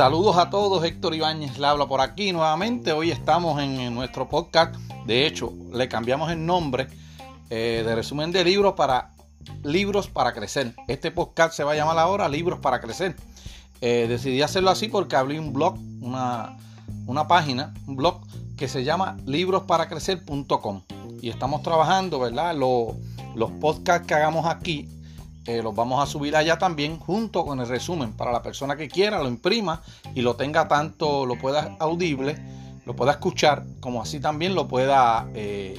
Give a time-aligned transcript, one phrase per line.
[0.00, 2.92] Saludos a todos, Héctor Ibáñez le habla por aquí nuevamente.
[2.92, 4.74] Hoy estamos en, nuestro podcast.
[5.04, 6.86] De hecho, le cambiamos el nombre
[7.50, 9.10] eh, de resumen de libros para
[9.62, 10.74] Libros para Crecer.
[10.88, 13.14] Este podcast se va a llamar ahora Libros para Crecer.
[13.82, 16.56] Eh, decidí hacerlo así porque abrí un blog, una,
[17.06, 18.22] una página, un blog
[18.56, 20.82] que se llama librosparacrecer.com.
[21.20, 22.54] Y estamos trabajando, ¿verdad?
[22.54, 24.88] los podcasts que hagamos aquí
[25.50, 28.86] eh, los vamos a subir allá también junto con el resumen para la persona que
[28.86, 29.82] quiera lo imprima
[30.14, 32.38] y lo tenga tanto lo pueda audible
[32.86, 35.76] lo pueda escuchar como así también lo pueda eh,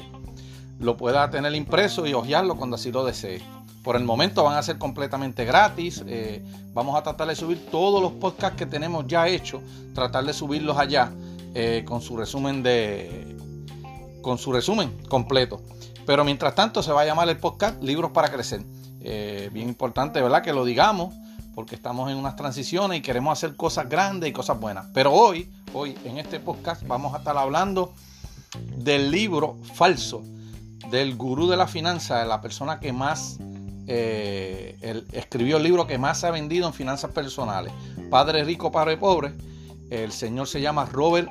[0.78, 3.42] lo pueda tener impreso y hojearlo cuando así lo desee.
[3.82, 8.02] Por el momento van a ser completamente gratis eh, vamos a tratar de subir todos
[8.02, 9.62] los podcasts que tenemos ya hechos
[9.96, 11.14] tratar de subirlos allá
[11.86, 13.38] con su resumen de
[14.22, 15.62] con su resumen completo.
[16.06, 18.64] Pero mientras tanto se va a llamar el podcast libros para crecer
[19.04, 20.44] eh, bien importante, ¿verdad?
[20.44, 21.14] Que lo digamos,
[21.56, 24.88] porque estamos en unas transiciones y queremos hacer cosas grandes y cosas buenas.
[24.94, 27.94] Pero hoy, hoy en este podcast vamos a estar hablando
[28.78, 30.24] del libro falso
[30.92, 33.38] del gurú de la finanza, de la persona que más
[33.88, 37.74] eh, escribió el libro que más se ha vendido en finanzas personales.
[38.10, 39.34] Padre rico, padre pobre.
[39.90, 41.30] El señor se llama Robert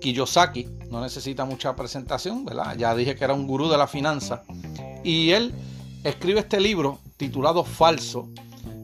[0.00, 0.68] Kiyosaki.
[0.90, 2.76] No necesita mucha presentación, ¿verdad?
[2.76, 4.42] Ya dije que era un gurú de la finanza.
[5.04, 5.52] Y él
[6.04, 8.28] escribe este libro titulado Falso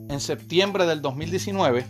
[0.09, 1.87] en septiembre del 2019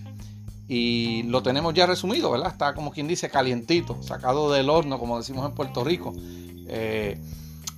[0.69, 2.53] y lo tenemos ya resumido, ¿verdad?
[2.53, 6.12] Está como quien dice calientito, sacado del horno, como decimos en Puerto Rico.
[6.69, 7.19] Eh,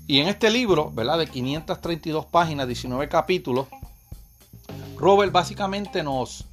[0.06, 1.18] y en este libro, ¿verdad?
[1.18, 3.68] De 532 páginas, 19 capítulos,
[4.96, 6.46] Robert básicamente nos,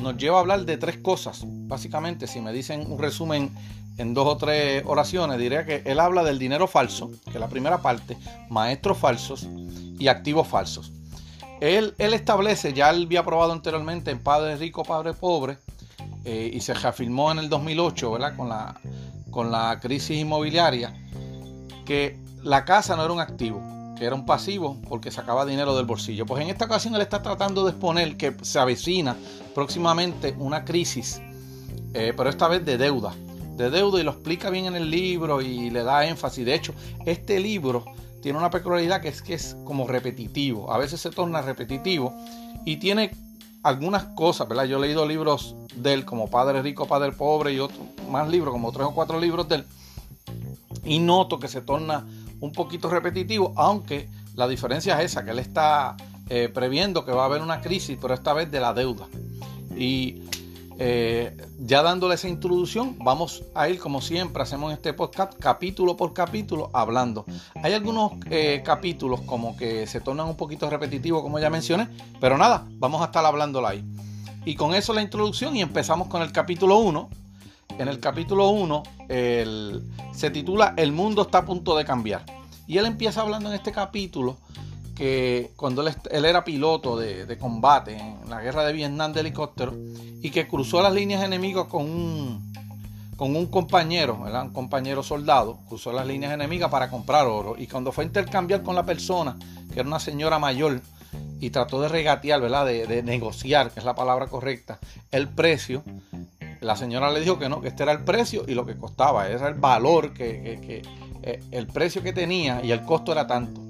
[0.00, 1.42] nos lleva a hablar de tres cosas.
[1.44, 3.50] Básicamente, si me dicen un resumen
[3.98, 7.48] en dos o tres oraciones, diría que él habla del dinero falso, que es la
[7.48, 8.16] primera parte,
[8.48, 9.46] maestros falsos
[9.98, 10.92] y activos falsos.
[11.60, 15.58] Él, establece, ya él había probado anteriormente en Padre Rico, Padre Pobre,
[16.24, 18.36] eh, y se reafirmó en el 2008, ¿verdad?
[18.36, 18.80] Con la,
[19.30, 20.94] con la crisis inmobiliaria,
[21.84, 23.62] que la casa no era un activo,
[24.00, 26.24] que era un pasivo porque sacaba dinero del bolsillo.
[26.24, 29.14] Pues en esta ocasión él está tratando de exponer que se avecina
[29.54, 31.20] próximamente una crisis,
[31.92, 33.14] eh, pero esta vez de deuda.
[33.58, 36.46] De deuda y lo explica bien en el libro y le da énfasis.
[36.46, 36.72] De hecho,
[37.04, 37.84] este libro
[38.22, 40.72] tiene una peculiaridad que es que es como repetitivo.
[40.72, 42.14] A veces se torna repetitivo
[42.64, 43.10] y tiene
[43.62, 44.64] algunas cosas, ¿verdad?
[44.64, 47.80] Yo he leído libros de él como Padre Rico, Padre Pobre y otros
[48.10, 49.64] más libros, como tres o cuatro libros de él.
[50.84, 52.06] Y noto que se torna
[52.40, 55.96] un poquito repetitivo, aunque la diferencia es esa, que él está
[56.28, 59.06] eh, previendo que va a haber una crisis, pero esta vez de la deuda.
[59.76, 60.22] Y
[60.78, 65.96] eh, ya dándole esa introducción, vamos a ir como siempre hacemos en este podcast, capítulo
[65.96, 67.26] por capítulo, hablando.
[67.62, 72.38] Hay algunos eh, capítulos como que se tornan un poquito repetitivos, como ya mencioné, pero
[72.38, 73.84] nada, vamos a estar hablándolo ahí.
[74.46, 77.10] Y con eso la introducción y empezamos con el capítulo 1.
[77.78, 78.82] En el capítulo 1
[80.12, 82.24] se titula El mundo está a punto de cambiar.
[82.66, 84.36] Y él empieza hablando en este capítulo
[84.94, 89.74] que cuando él, era piloto de, combate en la guerra de Vietnam de helicóptero
[90.22, 92.52] y que cruzó las líneas enemigas con un,
[93.16, 97.92] con un compañero, un compañero soldado, cruzó las líneas enemigas para comprar oro y cuando
[97.92, 99.36] fue a intercambiar con la persona,
[99.72, 100.82] que era una señora mayor,
[101.40, 102.66] y trató de regatear, ¿verdad?
[102.66, 104.78] De, negociar, que es la palabra correcta,
[105.10, 105.82] el precio,
[106.60, 109.28] la señora le dijo que no, que este era el precio y lo que costaba,
[109.28, 110.82] era el valor que,
[111.22, 113.60] eh, el precio que tenía y el costo era tanto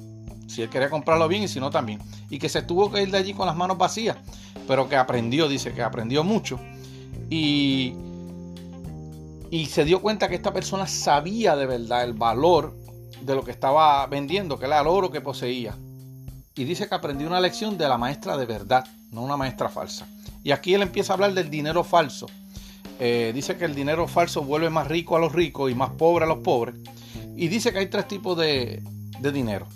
[0.51, 2.01] si él quería comprarlo bien y si no también.
[2.29, 4.17] Y que se tuvo que ir de allí con las manos vacías,
[4.67, 6.59] pero que aprendió, dice que aprendió mucho.
[7.31, 7.95] Y,
[9.51, 12.77] y se dio cuenta que esta persona sabía de verdad el valor
[13.23, 15.77] de lo que estaba vendiendo, que era el oro que poseía.
[16.57, 20.07] Y dice que aprendió una lección de la maestra de verdad, no una maestra falsa.
[20.43, 22.27] Y aquí él empieza a hablar del dinero falso.
[23.01, 26.27] Eh, dice que el dinero falso vuelve más rico a los ricos y más pobre
[26.27, 26.77] a los pobres.
[27.35, 28.83] Y dice que hay tres tipos de,
[29.21, 29.67] de dinero.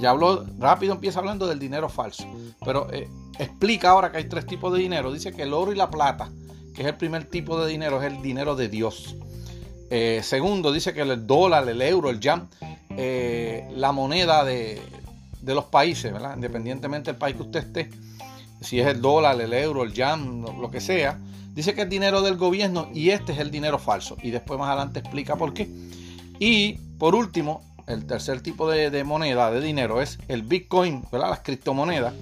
[0.00, 2.26] Ya habló, rápido empieza hablando del dinero falso,
[2.64, 3.08] pero eh,
[3.38, 5.12] explica ahora que hay tres tipos de dinero.
[5.12, 6.30] Dice que el oro y la plata,
[6.74, 9.16] que es el primer tipo de dinero, es el dinero de Dios.
[9.90, 12.48] Eh, segundo, dice que el dólar, el euro, el yam,
[12.96, 14.82] eh, la moneda de,
[15.42, 16.34] los países, ¿verdad?
[16.34, 17.90] independientemente del país que usted esté,
[18.60, 21.18] si es el dólar, el euro, el yam, lo que sea,
[21.52, 24.16] dice que es dinero del gobierno y este es el dinero falso.
[24.22, 25.68] Y después más adelante explica por qué.
[26.38, 31.30] Y por último, el tercer tipo de, moneda, de dinero, es el Bitcoin, ¿verdad?
[31.30, 32.14] Las criptomonedas.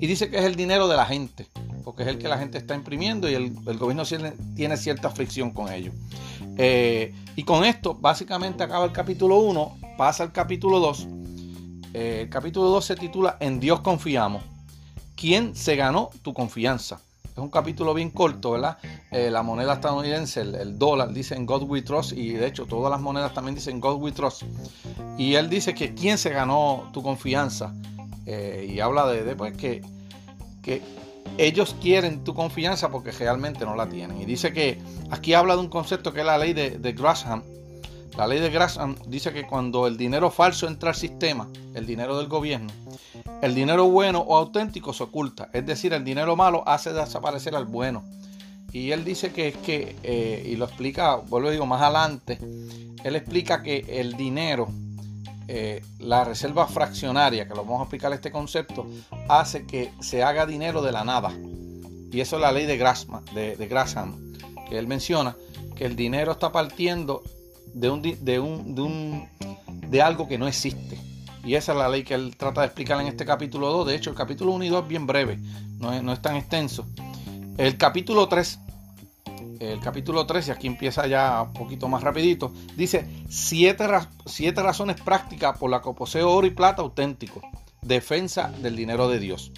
[0.00, 1.46] Y dice que es el dinero de la gente,
[1.84, 4.04] porque es el que la gente está imprimiendo y el, gobierno
[4.54, 5.92] tiene cierta fricción con ello.
[6.56, 11.08] Eh, y con esto, básicamente acaba el capítulo 1, pasa al capítulo 2.
[11.94, 14.42] Eh, el capítulo 2 se titula En Dios confiamos.
[15.18, 17.00] ¿quién se ganó tu confianza?
[17.38, 18.78] Es un capítulo bien corto, ¿verdad?
[19.12, 22.90] Eh, la moneda estadounidense, el, dólar, dice en God We Trust y de hecho todas
[22.90, 24.42] las monedas también dicen God We Trust.
[25.16, 27.72] Y él dice que quién se ganó tu confianza
[28.26, 29.82] eh, y habla de, pues, que,
[30.62, 30.82] que
[31.36, 34.20] ellos quieren tu confianza porque realmente no la tienen.
[34.20, 34.80] Y dice que
[35.10, 36.92] aquí habla de un concepto que es la ley de, de.
[38.16, 42.18] La ley de Grasham dice que cuando el dinero falso entra al sistema, el dinero
[42.18, 42.72] del gobierno,
[43.42, 47.66] el dinero bueno o auténtico se oculta, es decir, el dinero malo hace desaparecer al
[47.66, 48.04] bueno.
[48.72, 52.38] Y él dice que es que, eh, y lo explica, vuelvo a digo, más adelante,
[53.02, 54.68] él explica que el dinero,
[55.46, 58.86] eh, la reserva fraccionaria, que lo vamos a explicar este concepto,
[59.28, 61.32] hace que se haga dinero de la nada.
[62.12, 63.68] Y eso es la ley de Grasham, de, de
[64.68, 65.36] que él menciona,
[65.74, 67.22] que el dinero está partiendo
[67.72, 69.28] de, un, de, un, de, un,
[69.88, 70.98] de algo que no existe.
[71.44, 73.86] Y esa es la ley que él trata de explicar en este capítulo 2.
[73.86, 75.38] De hecho, el capítulo 1 y 2 es bien breve,
[75.78, 76.86] no es, es tan extenso.
[77.56, 78.58] El capítulo 3,
[79.60, 83.86] el capítulo 3, y aquí empieza ya un poquito más rapidito, dice siete,
[84.26, 87.40] siete razones prácticas por las que posee oro y plata auténtico.
[87.82, 89.52] Defensa del dinero de Dios.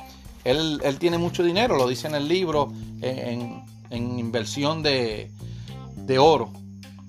[0.44, 2.72] Él, él, tiene mucho dinero, lo dice en el libro,
[3.02, 5.30] en, inversión de,
[5.96, 6.50] de, oro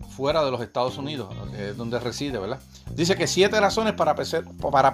[0.10, 1.34] fuera de los Estados Unidos,
[1.78, 2.60] donde reside, ¿verdad?
[2.96, 4.16] Dice que siete razones para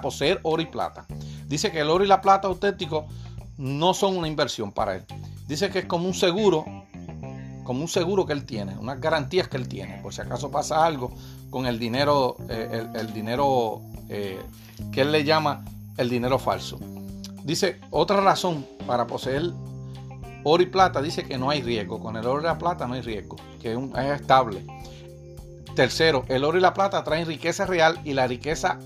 [0.00, 1.06] poseer, oro y plata.
[1.46, 3.06] Dice que el oro y la plata auténtico
[3.56, 5.04] no son una inversión para él.
[5.46, 6.64] Dice que es como un seguro,
[7.64, 10.84] como un seguro que él tiene, unas garantías que él tiene, por si acaso pasa
[10.84, 11.12] algo
[11.50, 14.40] con el dinero, eh, el, dinero eh,
[14.92, 15.64] que él le llama
[15.96, 16.78] el dinero falso.
[17.44, 19.52] Dice, otra razón para poseer
[20.44, 21.98] oro y plata, dice que no hay riesgo.
[22.00, 24.64] Con el oro y la plata no hay riesgo, que es estable.
[25.74, 28.78] Tercero, el oro y la plata traen riqueza real y la riqueza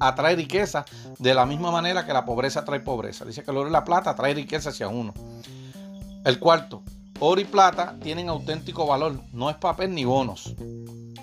[0.00, 0.84] atrae riqueza
[1.18, 3.24] de la misma manera que la pobreza trae pobreza.
[3.24, 5.14] Dice que el oro y la plata trae riqueza hacia uno.
[6.24, 6.82] El cuarto,
[7.20, 10.54] oro y plata tienen auténtico valor, no es papel ni bonos.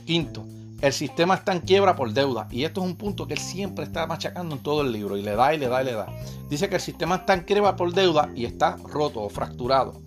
[0.05, 0.45] Quinto,
[0.81, 2.47] el sistema está en quiebra por deuda.
[2.49, 5.17] Y esto es un punto que él siempre está machacando en todo el libro.
[5.17, 6.07] Y le da y le da y le da.
[6.49, 10.01] Dice que el sistema está en quiebra por deuda y está roto o fracturado.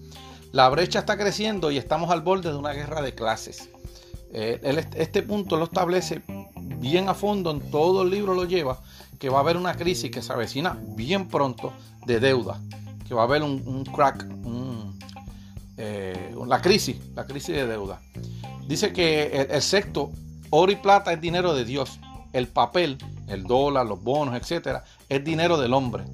[0.51, 3.71] La brecha está creciendo y estamos al borde de una guerra de clases.
[4.35, 6.23] Eh, este punto lo establece
[6.79, 8.81] bien a fondo, en todo el libro lo lleva,
[9.19, 11.73] que va a haber una crisis que se avecina bien pronto
[12.07, 12.59] de deuda,
[13.07, 14.27] que va a haber un, crack,
[15.77, 18.01] eh, la crisis, la crisis de deuda.
[18.67, 20.11] Dice que el, sexto,
[20.49, 22.01] oro y plata es dinero de Dios,
[22.33, 22.97] el papel,
[23.29, 26.05] el dólar, los bonos, etcétera, es dinero del hombre.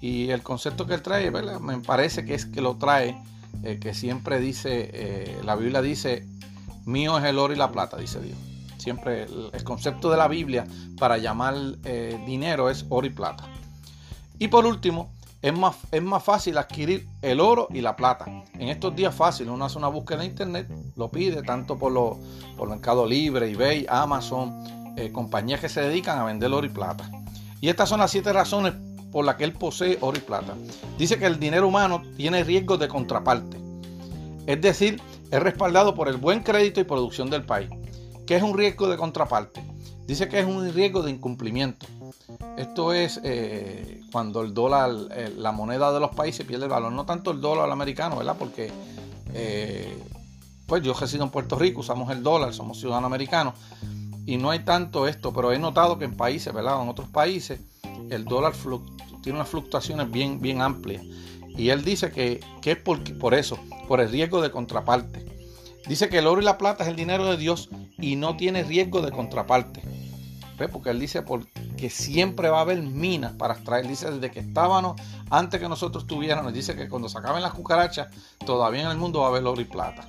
[0.00, 3.16] Y el concepto que él trae, me parece que es que lo trae,
[3.62, 6.26] eh, que siempre dice, la Biblia dice,
[6.84, 8.36] Mío es el oro y la plata, dice Dios.
[8.78, 10.66] Siempre el, concepto de la Biblia
[10.98, 11.54] para llamar
[11.84, 13.44] eh, dinero es oro y plata.
[14.38, 15.10] Y por último,
[15.40, 18.24] es más, es más fácil adquirir el oro y la plata.
[18.54, 22.18] En estos días fácil, uno hace una búsqueda en internet, lo pide tanto por, lo,
[22.56, 27.10] por Mercado Libre, eBay, Amazon, eh, compañías que se dedican a vender oro y plata.
[27.60, 28.74] Y estas son las siete razones
[29.12, 30.54] por las que él posee oro y plata.
[30.98, 33.58] Dice que el dinero humano tiene riesgos de contraparte.
[34.46, 35.00] Es decir,
[35.34, 37.68] es respaldado por el buen crédito y producción del país,
[38.24, 39.64] que es un riesgo de contraparte.
[40.06, 41.86] Dice que es un riesgo de incumplimiento.
[42.56, 46.92] Esto es eh, cuando el dólar, eh, la moneda de los países pierde el valor.
[46.92, 48.36] No tanto el dólar americano, ¿verdad?
[48.38, 48.70] Porque
[49.32, 49.98] eh,
[50.66, 53.54] pues yo resido en Puerto Rico, usamos el dólar, somos ciudadanos americanos
[54.26, 56.80] y no hay tanto esto, pero he notado que en países, ¿verdad?
[56.80, 57.58] En otros países
[58.08, 58.52] el dólar
[59.20, 61.04] tiene unas fluctuaciones bien, bien amplias.
[61.56, 65.24] Y él dice que, es por, por eso, por el riesgo de contraparte.
[65.86, 67.68] Dice que el oro y la plata es el dinero de Dios
[67.98, 69.82] y no tiene riesgo de contraparte.
[70.72, 71.24] Porque él dice
[71.76, 73.86] que siempre va a haber minas para extraer.
[73.86, 78.08] Dice desde que estábamos, antes que nosotros tuviéramos, dice que cuando se acaben las cucarachas,
[78.46, 80.08] todavía en el mundo va a haber oro y plata.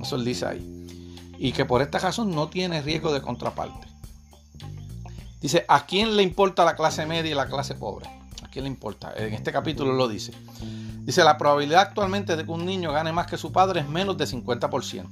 [0.00, 1.34] Eso él dice ahí.
[1.38, 3.86] Y que por esta razón no tiene riesgo de contraparte.
[5.40, 8.06] Dice, ¿a quién le importa la clase media y la clase pobre?
[8.42, 9.14] ¿A quién le importa?
[9.16, 10.32] En este capítulo lo dice.
[11.08, 14.18] Dice, la probabilidad actualmente de que un niño gane más que su padre es menos
[14.18, 15.08] de 50%.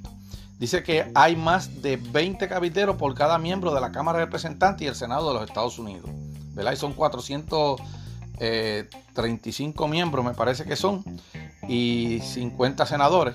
[0.59, 4.83] Dice que hay más de 20 cabilderos por cada miembro de la Cámara de Representantes
[4.85, 6.11] y el Senado de los Estados Unidos.
[6.53, 6.73] ¿Verdad?
[6.73, 7.79] Y son 435
[8.39, 11.03] eh, miembros, me parece que son,
[11.67, 13.35] y 50 senadores.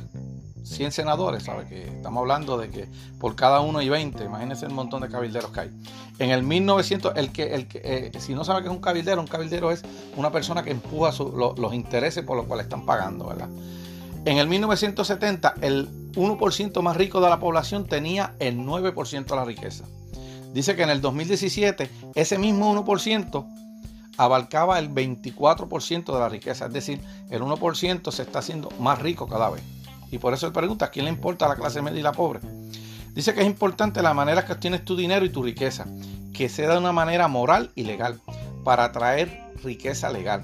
[0.64, 1.68] 100 senadores, ¿sabe?
[1.68, 2.88] Que estamos hablando de que
[3.20, 5.72] por cada uno y 20, imagínense el montón de cabilderos que hay.
[6.20, 9.22] En el 1900, el que, el que eh, si no sabe que es un cabildero,
[9.22, 9.84] un cabildero es
[10.16, 13.50] una persona que empuja los intereses por los cuales están pagando, ¿verdad?
[14.24, 19.46] En el 1970, el 1% más rico de la población tenía el 9% de la
[19.46, 19.86] riqueza.
[20.54, 23.46] Dice que en el 2017, ese mismo 1%
[24.18, 29.28] abarcaba el 24% de la riqueza, es decir, el 1% se está haciendo más rico
[29.28, 29.64] cada vez.
[30.12, 32.42] Y por eso él pregunta, ¿a quién le importa la clase media y la pobre?
[33.14, 35.86] Dice que es importante la manera que obtienes tu dinero y tu riqueza,
[36.34, 38.22] que sea de una manera moral y legal,
[38.64, 40.42] para atraer riqueza legal.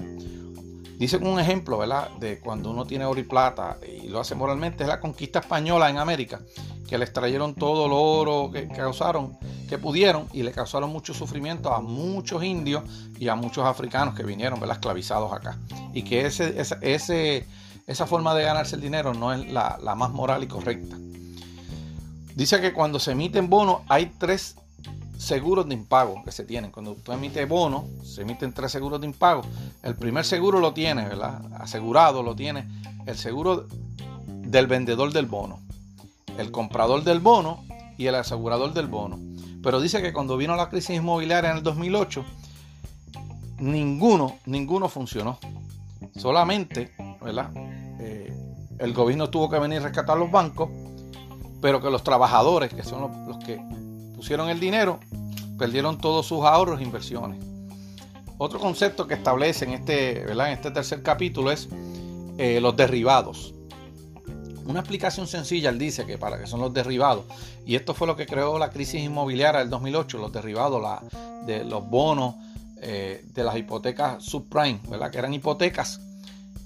[0.98, 2.10] Dice un ejemplo, ¿verdad?
[2.18, 5.88] De cuando uno tiene oro y plata y lo hace moralmente, es la conquista española
[5.88, 6.40] en América,
[6.88, 11.72] que le extrayeron todo el oro que, causaron, que pudieron, y le causaron mucho sufrimiento
[11.72, 12.82] a muchos indios
[13.16, 14.78] y a muchos africanos que vinieron, ¿verdad?
[14.78, 15.56] Esclavizados acá.
[15.94, 17.46] Y que ese, ese,
[17.88, 20.96] esa forma de ganarse el dinero no es la, la más moral y correcta.
[22.36, 24.54] Dice que cuando se emiten bonos hay tres
[25.18, 26.70] seguros de impago que se tienen.
[26.70, 29.42] Cuando usted emite bonos, se emiten tres seguros de impago.
[29.82, 31.42] El primer seguro lo tiene, ¿verdad?
[31.58, 32.68] Asegurado lo tiene
[33.06, 33.66] el seguro
[34.26, 35.60] del vendedor del bono,
[36.36, 37.64] el comprador del bono
[37.96, 39.18] y el asegurador del bono.
[39.62, 42.24] Pero dice que cuando vino la crisis inmobiliaria en el 2008,
[43.58, 45.38] ninguno, ninguno funcionó.
[46.16, 47.50] Solamente, ¿verdad?
[48.78, 50.70] El gobierno tuvo que venir a rescatar los bancos,
[51.60, 53.60] pero que los trabajadores, que son los, que
[54.14, 55.00] pusieron el dinero,
[55.58, 57.44] perdieron todos sus ahorros e inversiones.
[58.38, 61.68] Otro concepto que establece en este, en este tercer capítulo es
[62.38, 63.52] eh, los derribados.
[64.64, 67.24] Una explicación sencilla, él dice que para que son los derribados,
[67.66, 71.02] y esto fue lo que creó la crisis inmobiliaria del 2008, los derribados la,
[71.46, 72.36] de los bonos
[72.80, 75.10] eh, de las hipotecas subprime, ¿verdad?
[75.10, 76.00] que eran hipotecas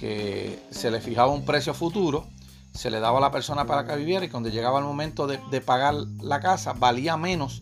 [0.02, 2.26] que se le fijaba un precio futuro
[2.74, 5.60] se le daba a la persona para que viviera y cuando llegaba el momento de,
[5.60, 7.60] pagar la casa valía menos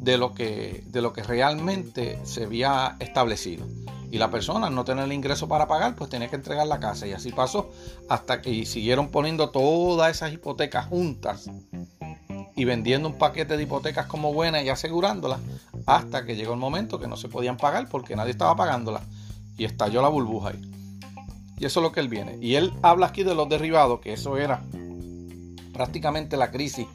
[0.00, 3.68] de lo, que, de lo que realmente se había establecido.
[4.10, 6.80] Y la persona, al no tener el ingreso para pagar, pues tenía que entregar la
[6.80, 7.06] casa.
[7.06, 7.70] Y así pasó
[8.08, 11.48] hasta que siguieron poniendo todas esas hipotecas juntas
[12.56, 15.38] y vendiendo un paquete de hipotecas como buenas y asegurándolas
[15.86, 19.02] hasta que llegó el momento que no se podían pagar porque nadie estaba pagándolas
[19.56, 20.79] y estalló la burbuja ahí.
[21.60, 22.38] Y eso es lo que él viene.
[22.40, 24.62] Y él habla aquí de los derivados, que eso era
[25.74, 26.86] prácticamente la crisis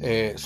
[0.00, 0.36] eh,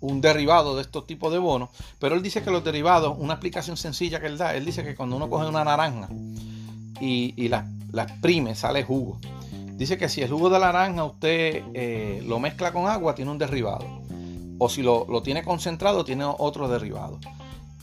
[0.00, 1.70] un derivado de estos tipos de bonos.
[1.98, 4.94] Pero él dice que los derivados, una explicación sencilla que él da, él dice que
[4.94, 6.08] cuando uno coge una naranja
[7.00, 9.18] y, la, exprime, sale jugo.
[9.76, 13.30] Dice que si el jugo de la naranja usted eh, lo mezcla con agua, tiene
[13.30, 13.86] un derivado.
[14.58, 17.18] O si lo, lo tiene concentrado, tiene otro derivado.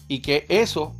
[0.08, 0.94] Y que eso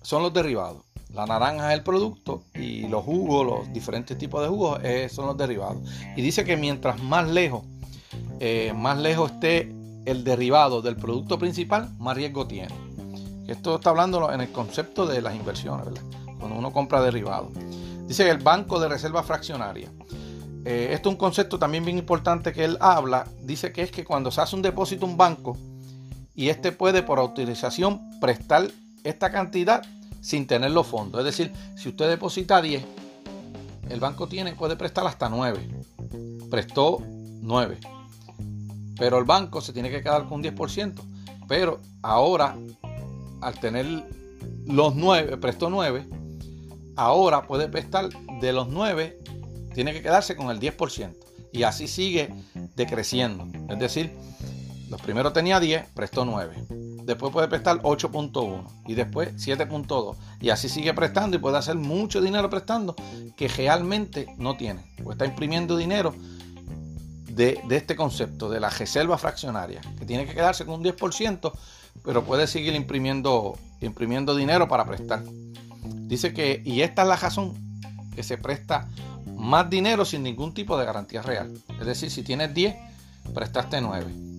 [0.00, 0.82] son los derivados.
[1.12, 5.26] La naranja es el producto y los jugos, los diferentes tipos de jugos eh, son
[5.26, 5.78] los derivados.
[6.16, 7.64] Y dice que mientras más lejos,
[8.40, 9.74] eh, más lejos esté
[10.04, 12.74] el derivado del producto principal, más riesgo tiene.
[13.46, 16.02] Esto está hablando en el concepto de las inversiones, ¿verdad?
[16.38, 17.52] Cuando uno compra derivados.
[18.06, 19.90] Dice que el banco de reserva fraccionaria.
[20.64, 23.26] Eh, esto es un concepto también bien importante que él habla.
[23.42, 25.56] Dice que es que cuando se hace un depósito un banco
[26.34, 28.70] y este puede por autorización prestar
[29.02, 29.82] esta cantidad
[30.20, 31.20] sin tener los fondos.
[31.20, 32.84] Es decir, si usted deposita 10,
[33.88, 35.84] el banco tiene, puede prestar hasta 9.
[36.50, 37.78] Prestó 9.
[38.98, 41.00] Pero el banco se tiene que quedar con un 10%.
[41.46, 42.56] Pero ahora,
[43.40, 44.06] al tener
[44.66, 46.06] los 9, prestó 9,
[46.96, 48.08] ahora puede prestar
[48.40, 49.18] de los 9,
[49.74, 51.14] tiene que quedarse con el 10%.
[51.52, 52.34] Y así sigue
[52.76, 53.46] decreciendo.
[53.70, 54.12] Es decir,
[54.90, 60.68] los primeros tenía 10, prestó 9 después puede prestar 8.1 y después 7.2 y así
[60.68, 62.94] sigue prestando y puede hacer mucho dinero prestando
[63.34, 66.14] que realmente no tiene, pues está imprimiendo dinero
[67.30, 71.50] de, este concepto de la reserva fraccionaria, que tiene que quedarse con un 10%,
[72.04, 75.22] pero puede seguir imprimiendo, imprimiendo dinero para prestar.
[75.84, 77.54] Dice que, y esta es la razón
[78.14, 78.86] que se presta
[79.34, 81.54] más dinero sin ningún tipo de garantía real.
[81.80, 82.76] Es decir, si tienes 10,
[83.32, 84.37] prestaste 9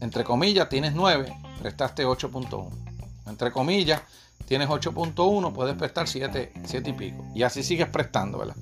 [0.00, 2.70] entre comillas, tienes 9, prestaste 8.1.
[3.26, 4.02] Entre comillas,
[4.46, 7.24] tienes 8.1, puedes prestar 7, 7 y pico.
[7.34, 8.56] Y así sigues prestando, ¿verdad?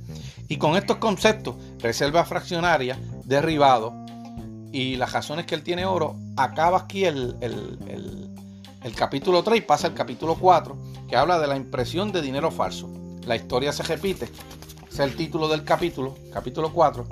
[0.48, 3.92] Y con estos conceptos, reserva fraccionaria, derribado
[4.72, 9.88] y las razones que él tiene oro, acaba aquí el, el capítulo 3 y pasa
[9.88, 10.76] al capítulo 4,
[11.08, 12.88] que habla de la impresión de dinero falso.
[13.26, 14.30] La historia se repite.
[14.88, 17.06] es el título del capítulo, capítulo 4.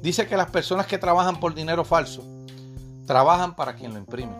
[0.00, 2.35] Dice que las personas que trabajan por dinero falso
[3.06, 4.32] trabajan para quien lo imprime.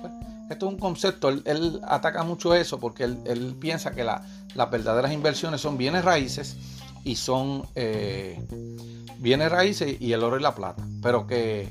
[0.00, 0.12] Pues,
[0.50, 5.60] esto es un concepto, él, ataca mucho eso porque él, piensa que las verdaderas inversiones
[5.60, 6.56] son bienes raíces
[7.04, 8.40] y son eh,
[9.18, 11.68] bienes raíces y el oro y la plata, pero que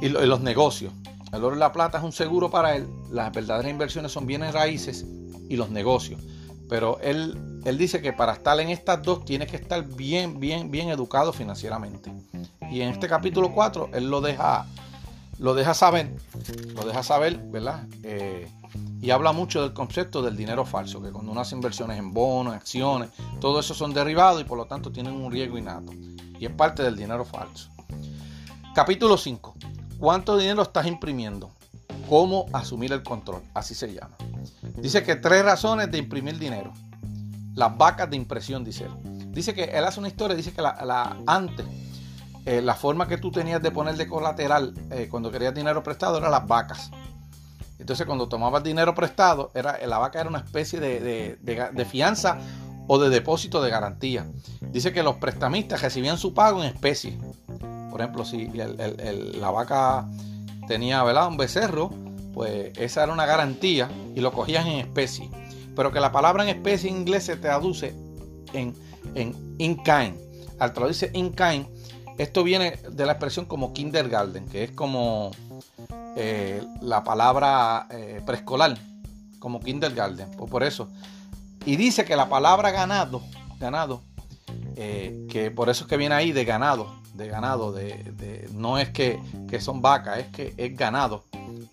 [0.00, 0.92] y, los negocios.
[1.32, 4.54] El oro y la plata es un seguro para él, las verdaderas inversiones son bienes
[4.54, 5.04] raíces
[5.48, 6.20] y los negocios.
[6.68, 10.70] Pero él, él dice que para estar en estas dos tiene que estar bien, bien,
[10.70, 12.10] bien educado financieramente.
[12.70, 14.66] Y en este capítulo 4 él lo deja
[15.38, 16.14] lo deja saber,
[16.74, 17.86] lo deja saber, ¿verdad?
[18.02, 18.50] Eh,
[19.00, 23.10] y habla mucho del concepto del dinero falso, que cuando hace inversiones en bonos, acciones,
[23.40, 25.92] todo eso son derivados y por lo tanto tienen un riesgo innato.
[26.38, 27.68] Y es parte del dinero falso.
[28.74, 29.54] Capítulo 5.
[29.98, 31.50] ¿Cuánto dinero estás imprimiendo?
[32.08, 33.42] ¿Cómo asumir el control?
[33.54, 34.16] Así se llama.
[34.76, 36.72] Dice que tres razones de imprimir dinero.
[37.54, 39.32] Las vacas de impresión, dice él.
[39.32, 41.66] Dice que él hace una historia, dice que la, antes,
[42.44, 46.18] eh, la forma que tú tenías de poner de colateral eh, cuando querías dinero prestado
[46.18, 46.90] eran las vacas.
[47.78, 52.38] Entonces, cuando tomabas dinero prestado, era, la vaca era una especie de, fianza
[52.86, 54.26] o de depósito de garantía.
[54.60, 57.18] Dice que los prestamistas recibían su pago en especie.
[57.90, 60.08] Por ejemplo, si la vaca
[60.68, 61.90] tenía un becerro,
[62.32, 65.28] pues esa era una garantía y lo cogían en especie.
[65.74, 67.96] Pero que la palabra en especie en inglés se traduce
[68.52, 68.74] en,
[69.14, 70.16] en in kind.
[70.60, 71.66] Al traducirse in kind,
[72.18, 75.30] esto viene de la expresión como kindergarten, que es como
[76.16, 78.76] eh, la palabra eh, preescolar,
[79.38, 80.88] como kindergarten, por eso.
[81.64, 83.22] Y dice que la palabra ganado,
[83.58, 84.02] ganado,
[84.76, 88.90] eh, que por eso es que viene ahí de ganado, de ganado, de, no es
[88.90, 89.20] que,
[89.60, 91.24] son vacas, es que es ganado.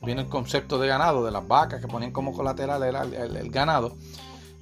[0.01, 3.97] Viene el concepto de ganado, de las vacas que ponían como colateral era el, ganado.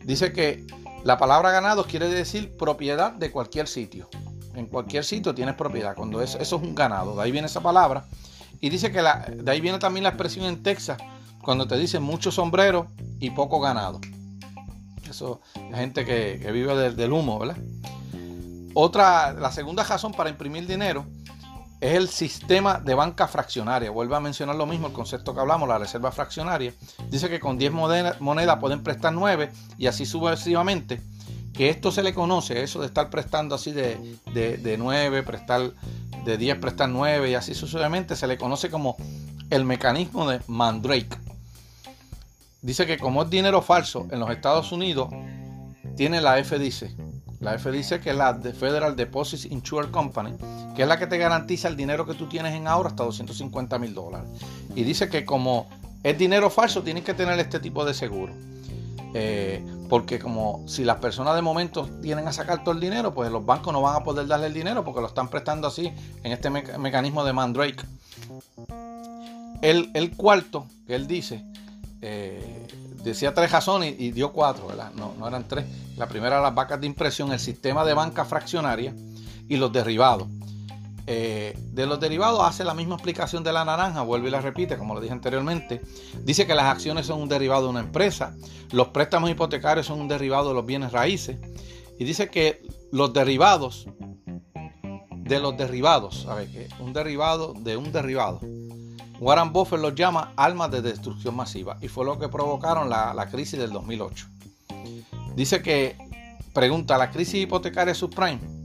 [0.04, 0.66] Dice que
[1.04, 4.10] la palabra ganado quiere decir propiedad de cualquier sitio.
[4.58, 5.96] En cualquier sitio tienes propiedad.
[5.96, 8.06] Cuando eso, es un ganado, de ahí viene esa palabra.
[8.60, 10.98] Y dice que la, de ahí viene también la expresión en Texas,
[11.44, 12.88] cuando te dicen mucho sombrero
[13.20, 14.02] y poco ganado.
[15.08, 17.58] Eso, la gente que, vive del, humo, ¿verdad?
[18.74, 21.06] Otra, la segunda razón para imprimir dinero
[21.80, 23.92] es el sistema de banca fraccionaria.
[23.92, 26.74] Vuelve a mencionar lo mismo, el concepto que hablamos, la reserva fraccionaria.
[27.12, 31.00] Dice que con 10 monedas pueden prestar 9 y así sucesivamente.
[31.58, 33.98] Que esto se le conoce, eso de estar prestando así de,
[34.34, 35.72] de, de 9, prestar
[36.28, 38.98] de 10 prestar 9 y así sucesivamente, se le conoce como
[39.50, 41.18] el mecanismo de Mandrake.
[42.62, 45.10] Dice que como es dinero falso en los Estados Unidos,
[45.96, 46.92] tiene la FDIC.
[47.40, 50.34] La FDIC que es la Federal Deposit Insurance Company,
[50.76, 53.80] que es la que te garantiza el dinero que tú tienes en ahora hasta 250
[53.80, 54.30] mil dólares.
[54.76, 55.70] Y dice que como
[56.04, 58.34] es dinero falso, tienes que tener este tipo de seguro.
[59.14, 63.32] Eh, porque como si las personas de momento tienen a sacar todo el dinero, pues
[63.32, 65.92] los bancos no van a poder darle el dinero porque lo están prestando así
[66.24, 67.86] en este mecanismo de Mandrake.
[69.62, 71.44] El, el, cuarto que él dice,
[72.02, 72.68] eh,
[73.04, 74.92] decía tres razones y, dio cuatro, ¿verdad?
[74.94, 75.66] No, no eran tres.
[75.96, 78.94] La primera, las vacas de impresión, el sistema de banca fraccionaria
[79.48, 80.28] y los derivados.
[81.10, 84.78] Eh, de los derivados hace la misma explicación de la naranja, vuelve y la repite,
[84.78, 85.82] como lo dije anteriormente.
[86.24, 88.36] Dice que las acciones son un derivado de una empresa,
[88.72, 91.38] los préstamos hipotecarios son un derivado de los bienes raíces.
[91.98, 93.88] Y dice que los derivados
[95.16, 96.68] de los derivados, ¿sabe qué?
[96.80, 98.42] Un derivado de un derivado.
[99.20, 103.30] Warren Buffett los llama almas de destrucción masiva y fue lo que provocaron la, la
[103.30, 104.28] crisis del 2008.
[105.36, 105.96] Dice que,
[106.54, 108.57] pregunta, ¿la crisis hipotecaria subprime?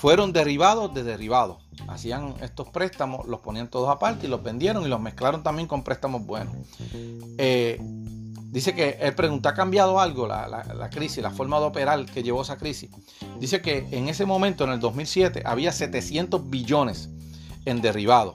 [0.00, 1.58] Fueron derivados de derivados.
[1.86, 5.82] Hacían estos préstamos, los ponían todos aparte y los vendieron y los mezclaron también con
[5.82, 6.54] préstamos buenos.
[7.36, 7.78] Eh,
[8.46, 12.40] dice que él pregunta, ¿ha cambiado algo la, crisis, la forma de operar que llevó
[12.40, 12.88] esa crisis?
[13.38, 17.10] Dice que en ese momento, en el 2007, había 700 billones
[17.66, 18.32] en derivados.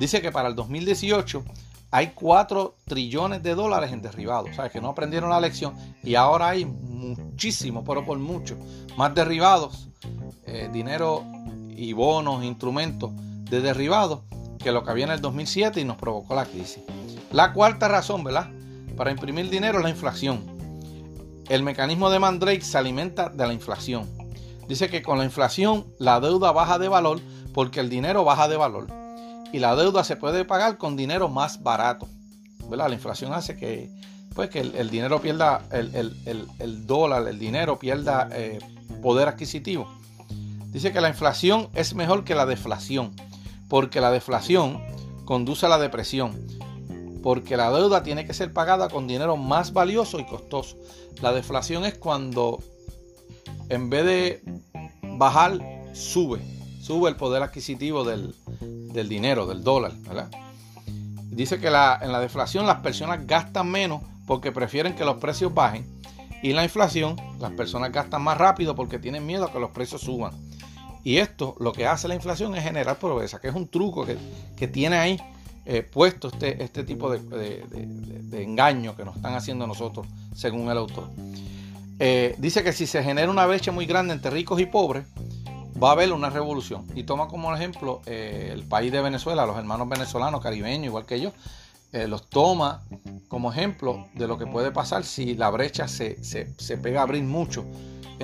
[0.00, 1.44] Dice que para el 2018
[1.92, 4.50] hay 4 trillones de dólares en derivados.
[4.50, 8.58] O sea, que no aprendieron la lección y ahora hay muchísimo, pero por mucho,
[8.96, 9.88] más derivados
[10.46, 11.24] eh, dinero
[11.68, 13.10] y bonos, instrumentos
[13.50, 14.20] de derribados
[14.58, 16.82] que lo que había en el 2007 y nos provocó la crisis.
[17.30, 18.48] La cuarta razón, ¿verdad?
[18.96, 20.44] Para imprimir dinero es la inflación.
[21.48, 24.08] El mecanismo de Mandrake se alimenta de la inflación.
[24.68, 27.20] Dice que con la inflación la deuda baja de valor
[27.52, 28.86] porque el dinero baja de valor.
[29.52, 32.08] Y la deuda se puede pagar con dinero más barato.
[32.68, 32.88] ¿verdad?
[32.88, 33.90] La inflación hace que,
[34.34, 38.58] pues, que el, dinero pierda, el, dólar, el dinero pierda eh,
[39.02, 39.88] poder adquisitivo.
[40.72, 43.14] Dice que la inflación es mejor que la deflación,
[43.68, 44.82] porque la deflación
[45.26, 46.46] conduce a la depresión,
[47.22, 50.78] porque la deuda tiene que ser pagada con dinero más valioso y costoso.
[51.20, 52.58] La deflación es cuando
[53.68, 54.42] en vez de
[55.02, 55.58] bajar,
[55.92, 56.40] sube,
[56.80, 58.34] sube el poder adquisitivo del,
[59.08, 59.92] dinero, del dólar.
[61.30, 61.72] Dice que en
[62.12, 65.86] la deflación las personas gastan menos porque prefieren que los precios bajen
[66.42, 70.00] y la inflación las personas gastan más rápido porque tienen miedo a que los precios
[70.00, 70.32] suban.
[71.04, 74.06] Y esto lo que hace la inflación es generar pobreza, que es un truco
[74.56, 75.20] que, tiene ahí
[75.66, 77.64] eh, puesto este, este tipo de,
[78.32, 81.08] engaño que nos están haciendo nosotros, según el autor.
[81.98, 85.04] Eh, dice que si se genera una brecha muy grande entre ricos y pobres,
[85.82, 86.86] va a haber una revolución.
[86.94, 91.16] Y toma como ejemplo eh, el país de Venezuela, los hermanos venezolanos, caribeños, igual que
[91.16, 91.32] ellos,
[91.92, 92.80] los toma
[93.28, 97.22] como ejemplo de lo que puede pasar si la brecha se, se, pega a abrir
[97.22, 97.66] mucho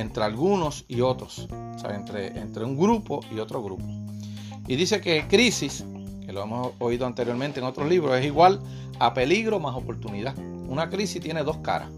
[0.01, 3.85] entre algunos y otros, o sea, entre, un grupo y otro grupo.
[4.67, 5.85] Y dice que crisis,
[6.25, 8.61] que lo hemos oído anteriormente en otros libros, es igual
[8.99, 10.37] a peligro más oportunidad.
[10.39, 11.91] Una crisis tiene dos caras.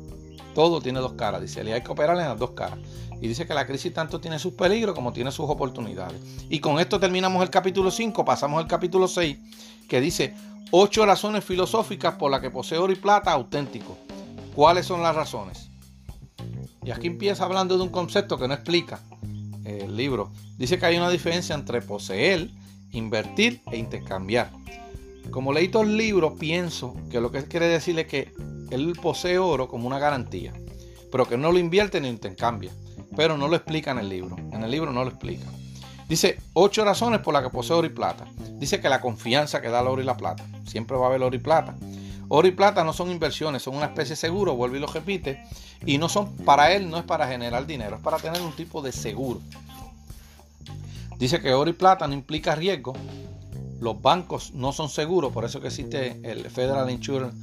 [0.54, 2.78] Todo tiene dos caras, dice, y hay que operar en las dos caras.
[3.20, 6.20] Y dice que la crisis tanto tiene sus peligros como tiene sus oportunidades.
[6.48, 9.38] Y con esto terminamos el capítulo 5, pasamos al capítulo 6,
[9.88, 10.34] que dice,
[10.70, 13.96] ocho razones filosóficas por las que posee oro y plata auténtico.
[14.54, 15.69] ¿Cuáles son las razones?
[16.82, 19.00] Y aquí empieza hablando de un concepto que no explica
[19.64, 20.30] el libro.
[20.56, 22.50] Dice que hay una diferencia entre poseer,
[22.92, 24.50] invertir e intercambiar.
[25.30, 28.32] Como leí todo el libro, pienso que lo que quiere decir es que
[28.70, 30.52] él posee oro como una garantía,
[31.12, 32.72] pero que no lo invierte ni intercambia.
[33.16, 34.36] Pero no lo explica en el libro.
[34.52, 35.46] En el libro no lo explica.
[36.08, 38.24] Dice ocho razones por las que posee oro y plata.
[38.58, 40.44] Dice que la confianza que da el oro y la plata.
[40.66, 41.76] Siempre va a haber oro y plata.
[42.32, 45.42] Oro y plata no son inversiones, son una especie de seguro, vuelve y lo repite.
[45.84, 48.80] Y no son, para él no es para generar dinero, es para tener un tipo
[48.82, 49.40] de seguro.
[51.18, 52.94] Dice que oro y plata no implica riesgo.
[53.80, 57.36] Los bancos no son seguros, por eso que existe el Federal Insurance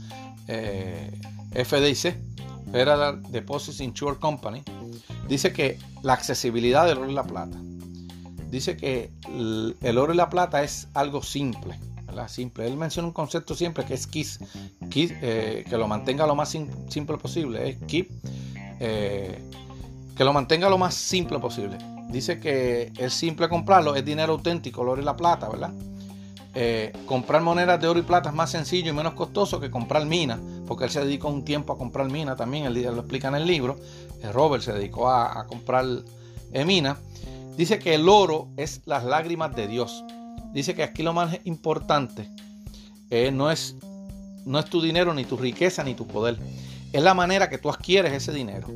[0.48, 1.12] eh,
[1.52, 2.16] FDIC,
[2.72, 4.64] Federal Deposits Insurance Company,
[5.28, 7.58] dice que la accesibilidad del oro y la plata.
[8.50, 9.12] Dice que
[9.82, 11.78] el oro y la plata es algo simple,
[12.28, 12.68] Simple.
[12.68, 14.40] Él menciona un concepto siempre que es KISS,
[14.92, 17.70] eh, que lo mantenga lo más simple posible.
[17.70, 18.10] Es keep,
[18.80, 19.40] eh,
[20.16, 21.78] que lo mantenga lo más simple posible.
[22.10, 25.72] Dice que es simple comprarlo, es dinero auténtico, el oro y la plata, ¿verdad?
[26.56, 30.06] Eh, comprar monedas de oro y plata es más sencillo y menos costoso que comprar
[30.06, 33.36] minas, porque él se dedicó un tiempo a comprar minas también, él, lo explica en
[33.36, 33.78] el libro.
[34.34, 35.86] Robert se dedicó a, comprar
[36.52, 36.98] eh, minas.
[37.56, 40.04] Dice que el oro es las lágrimas de Dios.
[40.58, 42.28] Dice que aquí lo más importante
[43.32, 43.76] no, es,
[44.44, 46.40] no es tu dinero, ni tu riqueza, ni tu poder.
[46.92, 48.68] Es la manera que tú adquieres ese dinero.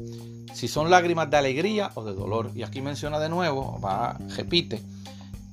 [0.54, 2.52] Si son lágrimas de alegría o de dolor.
[2.54, 4.80] Y aquí menciona de nuevo, va, repite,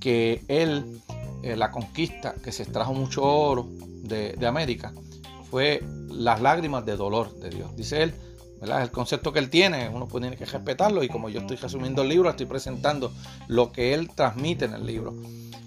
[0.00, 1.00] que él
[1.42, 3.66] eh, la conquista, que se extrajo mucho oro
[4.02, 4.92] de, América,
[5.50, 7.74] fue las lágrimas de dolor de Dios.
[7.74, 8.14] Dice él.
[8.60, 12.10] El concepto que él tiene, uno tiene que respetarlo y como yo estoy resumiendo el
[12.10, 13.12] libro, estoy presentando
[13.46, 15.14] lo que él transmite en el libro,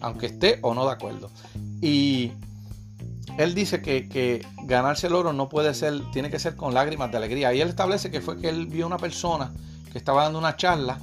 [0.01, 1.29] aunque esté o no de acuerdo.
[1.81, 2.31] Y
[3.37, 7.17] él dice que, ganarse el oro no puede ser, tiene que ser con lágrimas de
[7.17, 7.53] alegría.
[7.53, 9.51] Y él establece que fue que él vio una persona
[9.91, 10.99] que estaba dando una charla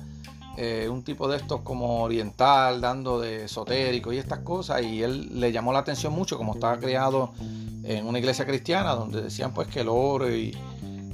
[0.61, 5.39] eh, un tipo de estos como oriental, dando de esotérico y estas cosas, y él
[5.39, 7.33] le llamó la atención mucho, como estaba criado
[7.85, 10.57] en una iglesia cristiana, donde decían pues que el oro y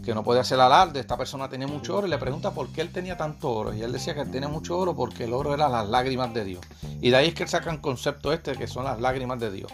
[0.05, 2.81] que no podía hacer alarde, esta persona tenía mucho oro, y le pregunta por qué
[2.81, 5.69] él tenía tanto oro, y él decía que él mucho oro porque el oro era
[5.69, 6.65] las lágrimas de Dios,
[7.01, 9.51] y de ahí es que él saca un concepto este, que son las lágrimas de
[9.51, 9.73] Dios,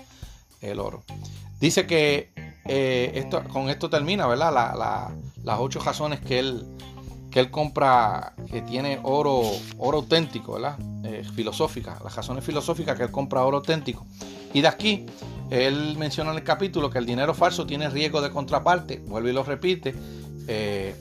[0.60, 1.02] el oro.
[1.58, 2.30] Dice que
[2.66, 5.12] eh, esto, con esto termina, ¿verdad?
[5.44, 6.64] las ocho razones que él
[7.30, 9.42] que él compra, que tiene oro,
[9.78, 10.76] oro auténtico, ¿verdad?
[11.04, 14.04] Eh, filosófica, las razones filosóficas que él compra oro auténtico.
[14.52, 15.06] Y de aquí,
[15.50, 19.32] él menciona en el capítulo que el dinero falso tiene riesgo de contraparte, vuelve y
[19.32, 19.94] lo repite.
[20.46, 20.94] Eh,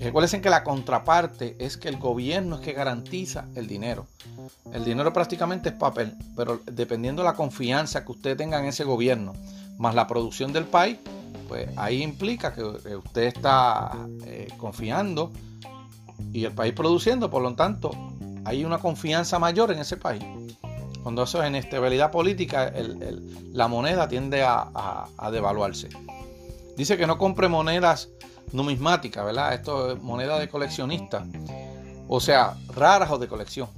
[0.00, 4.06] recuerden que la contraparte es que el gobierno es que garantiza el dinero.
[4.72, 8.84] El dinero prácticamente es papel, pero dependiendo de la confianza que usted tenga en ese
[8.84, 9.32] gobierno,
[9.78, 10.98] más la producción del país,
[11.48, 13.92] pues ahí implica que usted está
[14.26, 15.32] eh, confiando
[16.32, 17.90] y el país produciendo, por lo tanto,
[18.44, 20.22] hay una confianza mayor en ese país.
[21.08, 22.70] Cuando eso es inestabilidad política,
[23.54, 25.88] la moneda tiende a, devaluarse.
[26.76, 28.10] Dice que no compre monedas
[28.52, 29.54] numismáticas, ¿verdad?
[29.54, 31.24] Esto es moneda de coleccionista.
[32.08, 33.70] O sea, raras o de colección.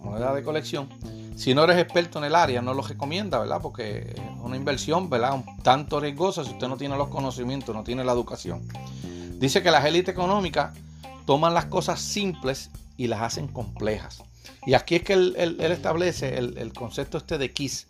[0.00, 0.90] Moneda de colección
[1.34, 3.60] si no eres experto en el área, no lo recomienda, ¿verdad?
[3.62, 5.42] Porque es una inversión, ¿verdad?
[5.62, 8.68] Tanto riesgosa si usted no tiene los conocimientos, no tiene la educación.
[9.38, 10.76] Dice que las élites económicas
[11.24, 14.22] toman las cosas simples y las hacen complejas.
[14.66, 17.86] Y aquí es que él, establece el, concepto este de KISS,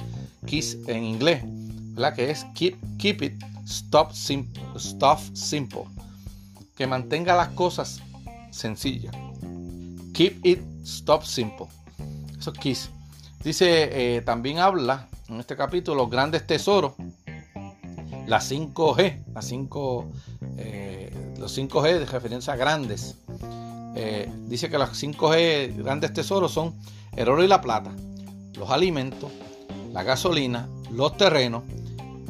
[0.47, 2.15] KISS en inglés, ¿verdad?
[2.15, 5.85] Que es keep, it, stop simple, stuff simple.
[6.77, 8.03] Que mantenga las cosas
[8.51, 9.15] sencillas.
[10.13, 11.67] Keep it, stop simple.
[12.39, 12.91] Eso es KISS.
[13.43, 16.95] Dice, eh, también habla en este capítulo los grandes tesoros,
[18.27, 20.13] las 5G, las 5,
[20.59, 23.17] eh, los 5G de referencia a grandes.
[23.97, 26.75] Eh, dice que los 5G grandes tesoros son
[27.17, 27.91] el oro y la plata,
[28.55, 29.33] los alimentos,
[29.93, 31.65] la gasolina, los terrenos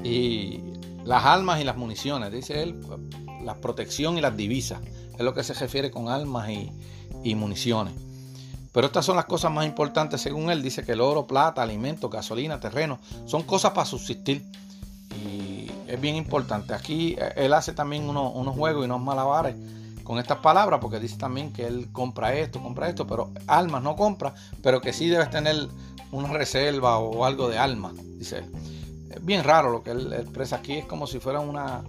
[0.02, 0.61] y
[1.05, 2.33] las armas y las municiones.
[2.33, 2.81] Dice él,
[3.44, 4.81] la protección y las divisas.
[5.18, 6.48] Es lo que se refiere con armas
[7.22, 7.94] y municiones.
[8.76, 10.62] Pero estas son las cosas más importantes según él.
[10.62, 14.44] Dice que el oro, plata, alimentos, gasolina, terreno, son cosas para subsistir.
[15.18, 16.74] Y es bien importante.
[16.74, 19.57] Aquí eh, él hace también unos, juegos y unos malabares
[20.07, 23.97] con estas palabras, porque dice también que él compra esto, compra esto, pero almas no
[23.97, 25.69] compra, pero que sí debes tener
[26.12, 28.53] una reserva o algo de alma, dice él.
[29.11, 31.83] Es bien raro lo que él expresa aquí, es como si fuera una,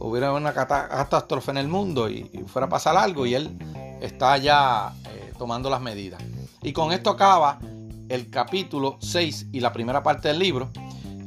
[0.00, 3.56] hubiera una catástrofe en el mundo y, fuera a pasar algo y él
[4.00, 6.20] está ya eh, tomando las medidas.
[6.62, 7.60] Y con esto acaba
[8.08, 10.70] el capítulo 6 y la primera parte del libro.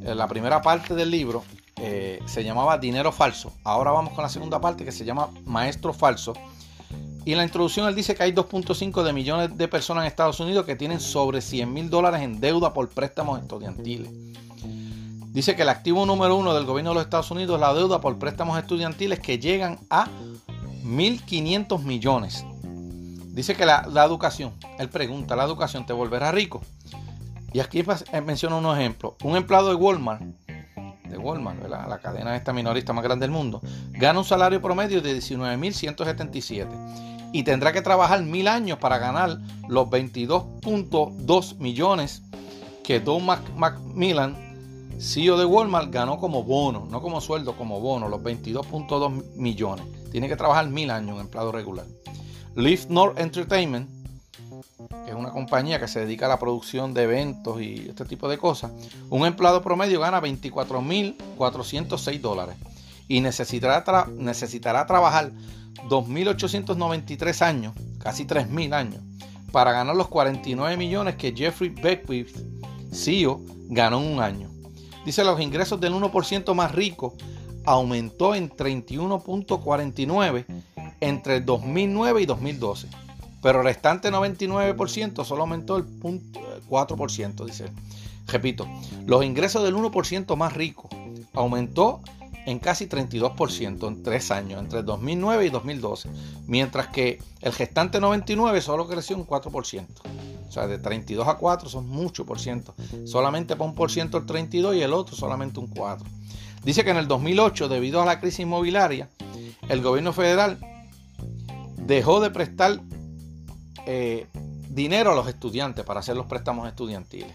[0.03, 1.43] Eh, la primera parte del libro
[2.25, 3.53] se llamaba Dinero Falso.
[3.63, 6.33] Ahora vamos con la segunda parte que se llama Maestro Falso.
[7.25, 10.39] Y en la introducción él dice que hay 2.5 de millones de personas en Estados
[10.39, 14.11] Unidos que tienen sobre 100 mil dólares en deuda por préstamos estudiantiles.
[15.33, 18.01] Dice que el activo número uno del gobierno de los Estados Unidos es la deuda
[18.01, 20.07] por préstamos estudiantiles que llegan a
[20.83, 22.45] 1.500 millones.
[23.33, 26.61] Dice que la, educación, él pregunta, ¿la educación te volverá rico?
[27.51, 29.15] Y aquí eh, menciona un ejemplo.
[29.23, 30.21] Un empleado de Walmart,
[31.13, 35.15] de Walmart, la cadena esta minorista más grande del mundo, gana un salario promedio de
[35.17, 42.21] 19.177 y tendrá que trabajar mil años para ganar los 22.2 millones
[42.83, 44.35] que Don Macmillan,
[44.99, 49.85] CEO de Walmart, ganó como bono, no como sueldo, como bono, los 22.2 millones.
[50.11, 51.87] Tiene que trabajar mil años en empleado regular.
[52.55, 53.89] Live North Entertainment,
[55.07, 58.37] es una compañía que se dedica a la producción de eventos y este tipo de
[58.37, 58.71] cosas,
[59.09, 62.55] un empleado promedio gana 24.406 dólares
[63.07, 65.31] y necesitará, necesitará trabajar
[65.89, 69.01] 2.893 años, casi 3.000 años,
[69.51, 72.35] para ganar los 49 millones que Jeffrey Beckwith,
[72.91, 74.49] CEO, ganó en un año.
[75.05, 77.15] Dice los ingresos del 1% más rico
[77.65, 80.45] aumentó en 31.49
[80.99, 82.89] entre el 2009 y 2012.
[83.43, 87.65] Pero el restante 99% solo aumentó el 4%, dice.
[88.25, 88.65] Repito,
[89.05, 90.89] los ingresos del 1% más rico
[91.33, 91.99] aumentó
[92.45, 96.09] en casi 32% en tres años, entre 2009 y 2012,
[96.47, 99.85] mientras que el gestante 99 solo creció un 4%.
[100.47, 102.75] O sea, de 32 a 4 son mucho por ciento.
[103.05, 106.07] Solamente para un por ciento el 32 y el otro solamente un 4.
[106.63, 109.09] Dice que en el 2008, debido a la crisis inmobiliaria,
[109.67, 110.59] el gobierno federal
[111.77, 112.79] dejó de prestar
[113.85, 114.27] eh,
[114.69, 117.33] dinero a los estudiantes para hacer los préstamos estudiantiles.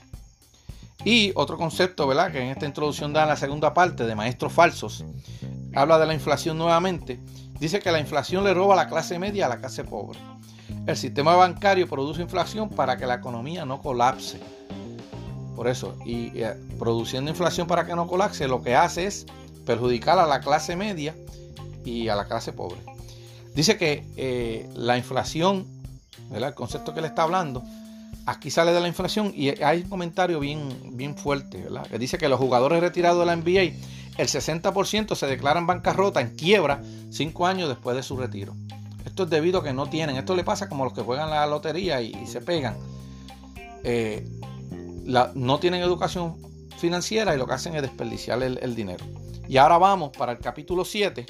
[1.04, 2.32] Y otro concepto, ¿verdad?
[2.32, 5.04] Que en esta introducción da en la segunda parte de maestros falsos,
[5.74, 7.20] habla de la inflación nuevamente.
[7.60, 10.18] Dice que la inflación le roba a la clase media a la clase pobre.
[10.86, 14.40] El sistema bancario produce inflación para que la economía no colapse.
[15.54, 19.26] Por eso, y eh, produciendo inflación para que no colapse, lo que hace es
[19.66, 21.14] perjudicar a la clase media
[21.84, 22.78] y a la clase pobre.
[23.54, 25.66] Dice que eh, la inflación,
[26.32, 27.62] el concepto que le está hablando,
[28.26, 31.86] aquí sale de la inflación y hay un comentario bien, bien fuerte, ¿verdad?
[31.86, 33.74] que dice que los jugadores retirados de la NBA,
[34.18, 38.54] el 60% se declaran bancarrota, en quiebra, cinco años después de su retiro.
[39.04, 41.46] Esto es debido a que no tienen, esto le pasa como los que juegan la
[41.46, 42.76] lotería y, se pegan.
[43.84, 44.28] Eh,
[45.34, 46.36] no tienen educación
[46.76, 49.04] financiera y lo que hacen es desperdiciar el, el dinero.
[49.48, 51.24] Y ahora vamos para el capítulo 7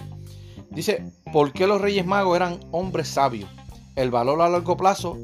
[0.70, 3.48] Dice, ¿por qué los reyes magos eran hombres sabios?
[3.98, 5.18] El valor a largo plazo,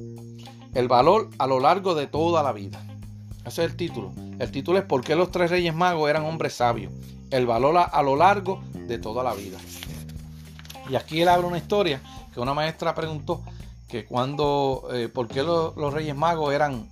[0.75, 2.85] el valor a lo largo de toda la vida.
[3.47, 4.13] Ese es el título.
[4.41, 6.93] El título es ¿Por qué los tres reyes magos eran hombres sabios?
[7.31, 9.59] El valor a, lo largo de toda la vida.
[10.91, 12.03] Y aquí él habla una historia
[12.35, 13.43] que una maestra preguntó
[13.87, 16.89] que cuando, eh, ¿por qué los, reyes magos eran,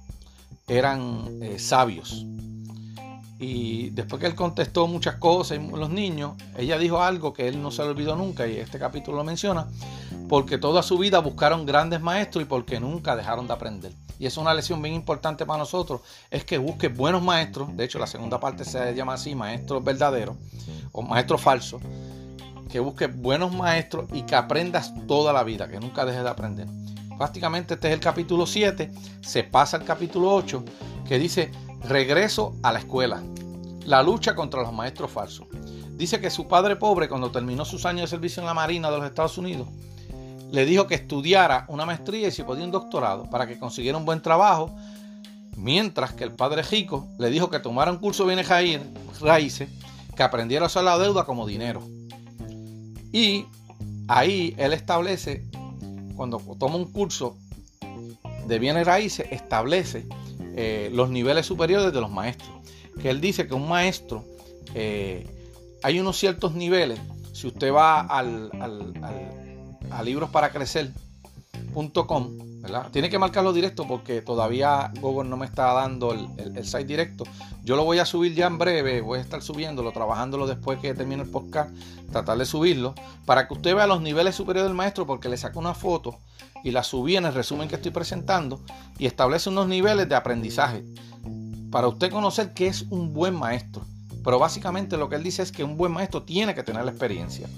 [0.68, 2.24] eran eh, sabios?
[3.40, 7.72] Y después que él contestó muchas cosas, los niños, ella dijo algo que él no
[7.72, 9.66] se le olvidó nunca, y este capítulo lo menciona,
[10.32, 13.92] porque toda su vida buscaron grandes maestros y porque nunca dejaron de aprender.
[14.18, 17.98] Y es una lección bien importante para nosotros, es que busques buenos maestros, de hecho
[17.98, 20.38] la segunda parte se llama así, maestros verdaderos
[20.90, 21.82] o maestros falsos,
[22.70, 26.66] que busques buenos maestros y que aprendas toda la vida, que nunca dejes de aprender.
[27.18, 28.90] Prácticamente este es el capítulo 7,
[29.20, 30.64] se pasa al capítulo 8,
[31.06, 31.52] que dice,
[31.86, 33.22] regreso a la escuela.
[33.84, 35.46] La lucha contra los maestros falsos.
[35.90, 38.96] Dice que su padre pobre, cuando terminó sus años de servicio en la Marina de
[38.96, 39.68] los Estados Unidos,
[40.52, 44.04] le dijo que estudiara una maestría y si podía un doctorado para que consiguiera un
[44.04, 44.70] buen trabajo,
[45.56, 48.48] mientras que el padre rico le dijo que tomara un curso de bienes
[49.20, 49.68] raíces,
[50.14, 51.82] que aprendiera a usar la deuda como dinero.
[53.12, 53.46] Y
[54.08, 55.44] ahí él establece,
[56.14, 57.36] cuando toma un curso
[58.46, 60.06] de bienes raíces, establece
[60.54, 62.62] eh, los niveles superiores de los maestros
[63.00, 64.24] que él dice que un maestro,
[64.74, 65.26] eh,
[65.82, 67.00] hay unos ciertos niveles,
[67.32, 68.92] si usted va al, al,
[69.96, 72.90] a librosparacrecer.com, ¿verdad?
[72.90, 77.24] Tiene que marcarlo directo porque todavía Google no me está dando el, site directo.
[77.64, 80.94] Yo lo voy a subir ya en breve, voy a estar subiéndolo, trabajándolo después que
[80.94, 81.70] termine el podcast,
[82.10, 85.58] tratar de subirlo, para que usted vea los niveles superiores del maestro, porque le saco
[85.58, 86.18] una foto
[86.64, 88.60] y la subí en el resumen que estoy presentando
[88.98, 90.84] y establece unos niveles de aprendizaje
[91.70, 93.84] para usted conocer qué es un buen maestro.
[94.22, 96.90] Pero básicamente lo que él dice es que un buen maestro tiene que tener la
[96.90, 97.48] experiencia.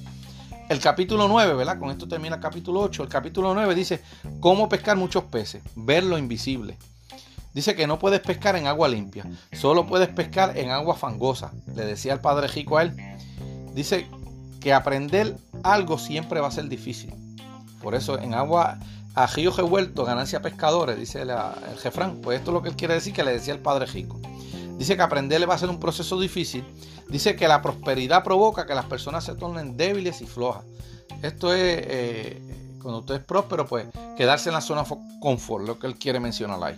[0.68, 1.79] El capítulo 9, ¿verdad?
[1.79, 3.03] Con esto termina el capítulo 8.
[3.03, 4.03] El capítulo 9 dice
[4.40, 6.79] cómo pescar muchos peces, ver lo invisible.
[7.53, 11.53] Dice que no puedes pescar en agua limpia, solo puedes pescar en agua fangosa.
[11.74, 12.96] Le decía el padre Jico a él.
[13.74, 14.09] Dice
[14.61, 17.14] que aprender algo siempre va a ser difícil.
[17.83, 18.79] Por eso en agua
[19.14, 21.31] a río revuelto, ganancia pescadores, dice el
[21.79, 22.16] jefrán.
[22.22, 24.18] Pues esto es lo que él quiere decir que le decía el padre Jico.
[24.79, 26.65] Dice que aprenderle va a ser un proceso difícil.
[27.09, 30.65] Dice que la prosperidad provoca que las personas se tornen débiles y flojas.
[31.23, 34.85] Esto es, eh, cuando usted es próspero, pues quedarse en la zona
[35.21, 36.77] confort, lo que él quiere mencionar ahí.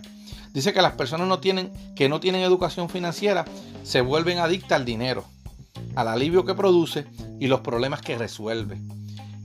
[0.53, 1.27] Dice que las personas
[1.95, 3.45] que no tienen educación financiera
[3.83, 5.25] se vuelven adictas al dinero,
[5.95, 7.05] al alivio que produce
[7.39, 8.79] y los problemas que resuelve.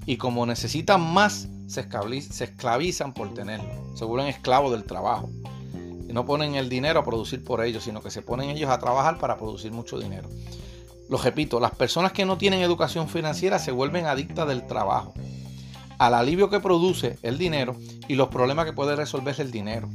[0.06, 3.68] Y como necesitan más, se esclavizan por tenerlo.
[3.94, 5.30] Se vuelven esclavos del trabajo
[6.12, 9.18] no ponen el dinero a producir por ellos, sino que se ponen ellos a trabajar
[9.18, 10.28] para producir mucho dinero.
[11.08, 15.14] Lo repito, las personas que no tienen educación financiera se vuelven adictas del trabajo,
[15.98, 17.76] al alivio que produce el dinero
[18.08, 19.88] y los problemas que puede resolver el dinero.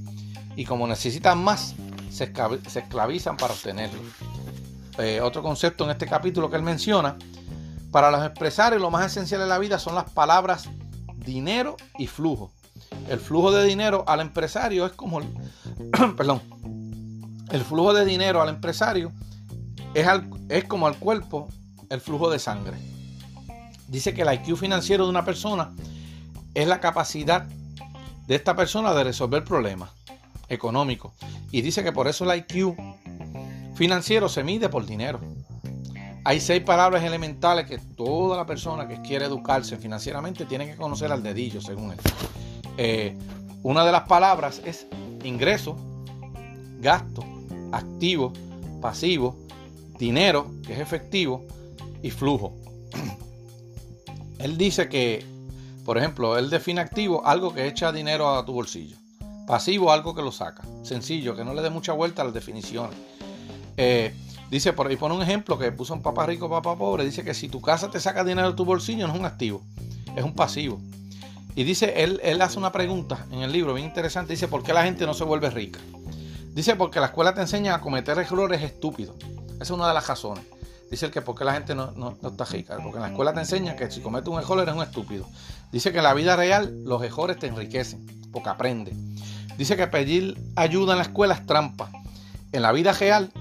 [0.55, 1.75] Y como necesitan más,
[2.09, 2.31] se,
[2.75, 4.01] esclavizan para obtenerlo.
[4.97, 7.17] Eh, otro concepto en este capítulo que él menciona,
[7.91, 10.69] para los empresarios lo más esencial de la vida son las palabras
[11.17, 12.51] dinero y flujo.
[13.09, 15.27] El flujo de dinero al empresario es como el,
[16.17, 16.41] perdón,
[17.51, 19.13] el flujo de dinero al empresario
[19.93, 20.07] es,
[20.49, 21.47] es como al cuerpo
[21.89, 22.77] el flujo de sangre.
[23.87, 25.71] Dice que el IQ financiero de una persona
[26.53, 27.47] es la capacidad
[28.27, 29.91] de esta persona de resolver problemas
[30.49, 31.13] económicos.
[31.51, 32.75] Y dice que por eso el IQ
[33.75, 35.21] financiero se mide por dinero.
[36.25, 41.09] Hay seis palabras elementales que toda la persona que quiere educarse financieramente tiene que conocer
[41.13, 41.99] al dedillo, según él.
[42.77, 43.17] Eh,
[43.63, 44.87] una de las palabras es
[45.23, 45.75] ingreso,
[46.79, 47.23] gasto,
[47.71, 48.33] activo,
[48.81, 49.35] pasivo,
[49.97, 51.45] dinero, que es efectivo,
[52.01, 52.53] y flujo.
[54.39, 55.25] Él dice que,
[55.83, 58.95] por ejemplo, él define activo algo que echa dinero a tu bolsillo.
[59.47, 60.63] Pasivo, algo que lo saca.
[60.83, 62.95] Sencillo, que no le dé mucha vuelta a las definiciones.
[63.77, 64.13] Eh,
[64.51, 67.03] dice, por ahí pone un ejemplo que puso un papá rico, papá pobre.
[67.03, 69.63] Dice que si tu casa te saca dinero de tu bolsillo, no es un activo,
[70.15, 70.79] es un pasivo.
[71.57, 74.33] Y dice, él, él hace una pregunta en el libro bien interesante.
[74.33, 75.79] Dice, ¿por qué la gente no se vuelve rica?
[76.53, 79.15] Dice, porque la escuela te enseña a cometer errores estúpidos.
[79.55, 80.45] Esa es una de las razones.
[80.91, 82.77] Dice el que porque la gente no, está rica.
[82.77, 85.25] Porque en la escuela te enseña que si cometes un error eres un estúpido.
[85.71, 88.05] Dice que en la vida real los errores te enriquecen.
[88.31, 88.93] Porque aprende.
[89.57, 91.89] Dice que pedir ayuda en la escuela es trampa.
[92.51, 93.31] En la vida real,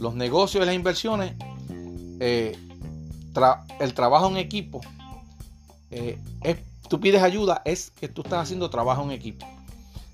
[0.00, 1.34] los negocios y las inversiones,
[2.20, 2.56] eh,
[3.80, 4.80] el trabajo en equipo
[5.90, 6.56] eh, es
[6.88, 9.46] tú pides ayuda es que tú estás haciendo trabajo en equipo.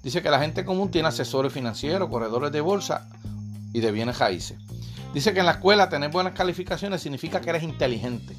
[0.02, 3.08] Dice que la gente común tiene asesores financieros, corredores de bolsa
[3.72, 4.58] y de bienes raíces.
[5.14, 8.34] Dice que en la escuela tener buenas calificaciones significa que eres inteligente.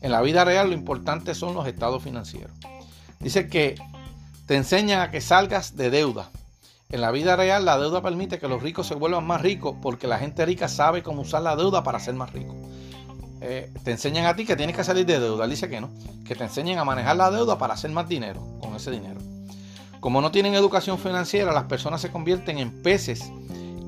[0.00, 2.52] En la vida real lo importante son los estados financieros.
[3.20, 3.76] Dice que
[4.46, 6.30] te enseñan a que salgas de deuda.
[6.90, 10.08] En la vida real la deuda permite que los ricos se vuelvan más ricos porque
[10.08, 12.54] la gente rica sabe cómo usar la deuda para ser más rico.
[13.44, 15.44] Eh, te enseñan a ti que tienes que salir de deuda.
[15.44, 15.90] Él dice que no,
[16.24, 19.20] que te enseñen a manejar la deuda para hacer más dinero con ese dinero.
[19.98, 23.30] Como no tienen educación financiera, las personas se convierten en peces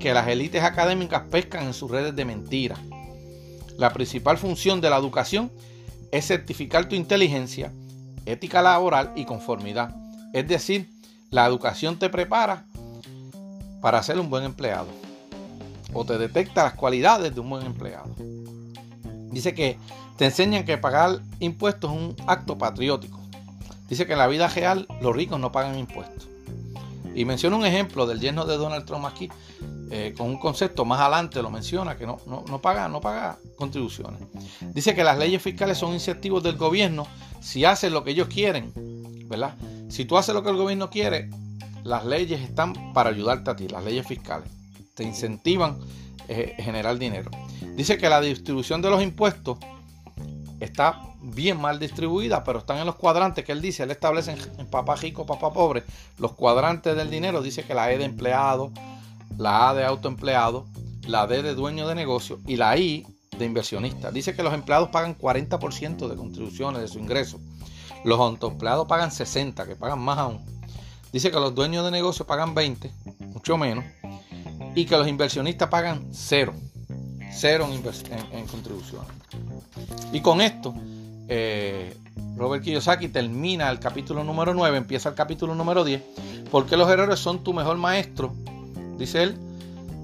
[0.01, 2.77] que las élites académicas pescan en sus redes de mentira.
[3.79, 5.53] La principal función de la educación
[6.11, 7.73] es certificar tu inteligencia,
[8.27, 9.95] ética laboral y conformidad.
[10.33, 10.91] Es decir,
[11.31, 12.67] la educación te prepara
[13.81, 14.89] para ser un buen empleado
[15.93, 18.15] o te detecta las cualidades de un buen empleado.
[19.35, 19.77] Dice que
[20.17, 23.21] te enseñan que pagar impuestos es un acto patriótico.
[23.89, 26.29] Dice que en la vida real los ricos no pagan impuestos.
[27.15, 29.29] Y menciona un ejemplo del yerno de Donald Trump aquí,
[29.91, 34.21] eh, con un concepto más adelante lo menciona, que no, no, paga, no paga contribuciones.
[34.73, 37.07] Dice que las leyes fiscales son incentivos del gobierno
[37.41, 38.73] si haces lo que ellos quieren,
[39.29, 39.55] ¿verdad?
[39.89, 41.29] Si tú haces lo que el gobierno quiere,
[41.83, 44.49] las leyes están para ayudarte a ti, las leyes fiscales.
[44.95, 45.79] Te incentivan
[46.29, 47.31] eh, generar dinero.
[47.77, 49.59] Dice que la distribución de los impuestos
[50.61, 54.67] está bien mal distribuida, pero están en los cuadrantes que él dice, él establece en,
[54.67, 55.85] papá rico, papá pobre,
[56.19, 58.71] los cuadrantes del dinero, dice que la E de empleado,
[59.37, 60.67] la A de autoempleado,
[61.07, 63.07] la D de dueño de negocio y la I
[63.39, 64.11] de inversionista.
[64.11, 67.41] Dice que los empleados pagan 40% de contribuciones de su ingreso.
[68.05, 70.45] Los autoempleados pagan 60, que pagan más aún.
[71.13, 72.93] Dice que los dueños de negocio pagan 20,
[73.33, 73.85] mucho menos,
[74.75, 76.55] y que los inversionistas pagan cero,
[77.33, 78.47] cero en, en.
[80.13, 80.75] Y con esto,
[81.29, 81.97] eh,
[82.37, 86.03] Robert Kiyosaki termina el capítulo número 9, empieza el capítulo número 10,
[86.51, 88.33] porque los errores son tu mejor maestro,
[88.99, 89.37] dice él,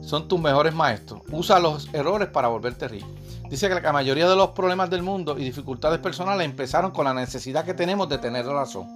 [0.02, 1.22] son tus mejores maestros.
[1.30, 3.06] Usa los errores para volverte rico.
[3.48, 7.14] Dice que la mayoría de los problemas del mundo y dificultades personales empezaron con la
[7.14, 8.88] necesidad que tenemos de tener razón.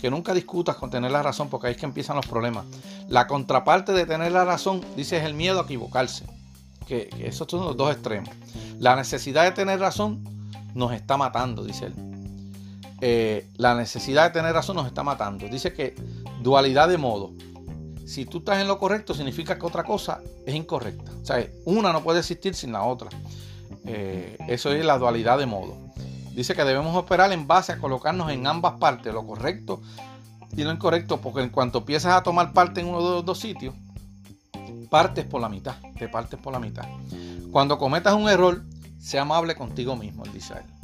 [0.00, 2.64] Que nunca discutas con tener la razón porque ahí es que empiezan los problemas.
[3.08, 6.24] La contraparte de tener la razón, dice, es el miedo a equivocarse.
[6.86, 8.30] Que, esos son los dos extremos.
[8.78, 10.24] La necesidad de tener razón
[10.74, 11.94] nos está matando, dice él.
[13.02, 15.46] Eh, la necesidad de tener razón nos está matando.
[15.48, 15.94] Dice que
[16.42, 17.32] dualidad de modo.
[18.06, 21.12] Si tú estás en lo correcto, significa que otra cosa es incorrecta.
[21.22, 23.08] O sea, una no puede existir sin la otra.
[23.84, 25.76] Eh, eso es la dualidad de modo.
[26.34, 29.80] Dice que debemos operar en base a colocarnos en ambas partes, lo correcto
[30.56, 33.38] y lo incorrecto, porque en cuanto empiezas a tomar parte en uno de los dos
[33.38, 33.74] sitios,
[34.90, 36.84] partes por la mitad, te partes por la mitad.
[37.52, 38.62] Cuando cometas un error,
[39.00, 40.80] sea amable contigo mismo, dice él.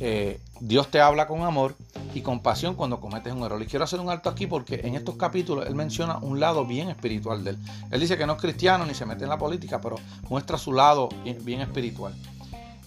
[0.00, 1.74] Eh, Dios te habla con amor
[2.14, 3.60] y compasión cuando cometes un error.
[3.62, 6.88] Y quiero hacer un alto aquí porque en estos capítulos él menciona un lado bien
[6.88, 7.58] espiritual de él.
[7.90, 9.96] Él dice que no es cristiano ni se mete en la política, pero
[10.28, 11.08] muestra su lado
[11.42, 12.14] bien espiritual.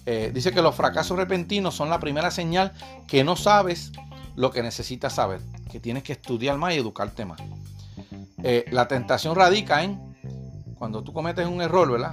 [0.05, 2.71] Eh, dice que los fracasos repentinos son la primera señal
[3.07, 3.91] que no sabes
[4.35, 5.41] lo que necesitas saber,
[5.71, 7.39] que tienes que estudiar más y educarte más.
[8.43, 9.99] Eh, la tentación radica en,
[10.77, 12.11] cuando tú cometes un error, ¿verdad?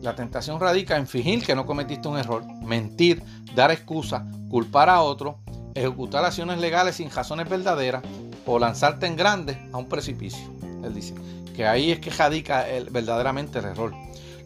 [0.00, 3.22] La tentación radica en fingir que no cometiste un error, mentir,
[3.54, 5.40] dar excusas, culpar a otro,
[5.74, 8.02] ejecutar acciones legales sin razones verdaderas
[8.46, 10.46] o lanzarte en grande a un precipicio.
[10.84, 11.14] Él dice
[11.54, 13.92] que ahí es que radica el, verdaderamente el error.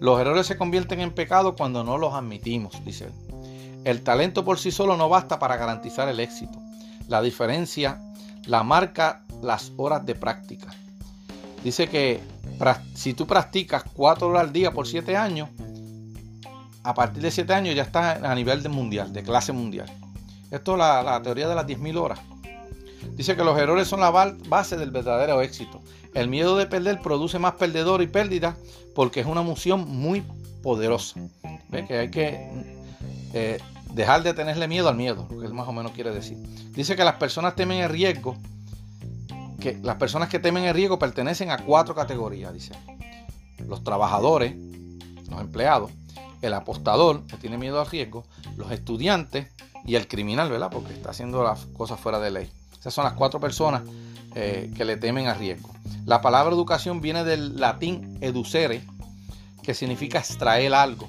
[0.00, 3.12] Los errores se convierten en pecado cuando no los admitimos, dice él.
[3.84, 6.58] El talento por sí solo no basta para garantizar el éxito.
[7.06, 8.00] La diferencia
[8.46, 10.68] la marca las horas de práctica.
[11.62, 12.20] Dice que
[12.94, 15.48] si tú practicas cuatro horas al día por siete años,
[16.82, 19.90] a partir de siete años ya estás a nivel de mundial, de clase mundial.
[20.50, 22.20] Esto es la, teoría de las 10.000 horas.
[23.12, 25.80] Dice que los errores son la base del verdadero éxito.
[26.14, 28.56] El miedo de perder produce más perdedor y pérdida
[28.94, 30.24] porque es una emoción muy
[30.62, 31.20] poderosa.
[31.68, 31.86] ¿Ve?
[31.86, 32.50] Que hay que
[33.32, 33.58] eh,
[33.94, 36.36] dejar de tenerle miedo al miedo, lo que más o menos quiere decir.
[36.72, 38.36] Dice que las personas temen el riesgo
[39.60, 42.72] que las personas que temen el riesgo pertenecen a cuatro categorías, dice.
[43.58, 44.56] Los trabajadores,
[45.28, 45.92] los empleados,
[46.42, 48.24] el apostador, que tiene miedo al riesgo,
[48.56, 49.48] los estudiantes
[49.84, 50.70] y el criminal, ¿verdad?
[50.72, 52.50] Porque está haciendo las cosas fuera de ley.
[52.80, 53.82] Esas son las cuatro personas
[54.34, 55.70] eh, que le temen al riesgo.
[56.04, 58.82] La palabra educación viene del latín educere,
[59.62, 61.08] que significa extraer algo.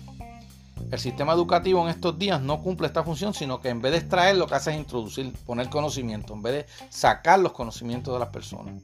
[0.91, 3.99] El sistema educativo en estos días no cumple esta función, sino que en vez de
[3.99, 8.19] extraer lo que hace es introducir, poner conocimiento, en vez de sacar los conocimientos de
[8.19, 8.75] las personas.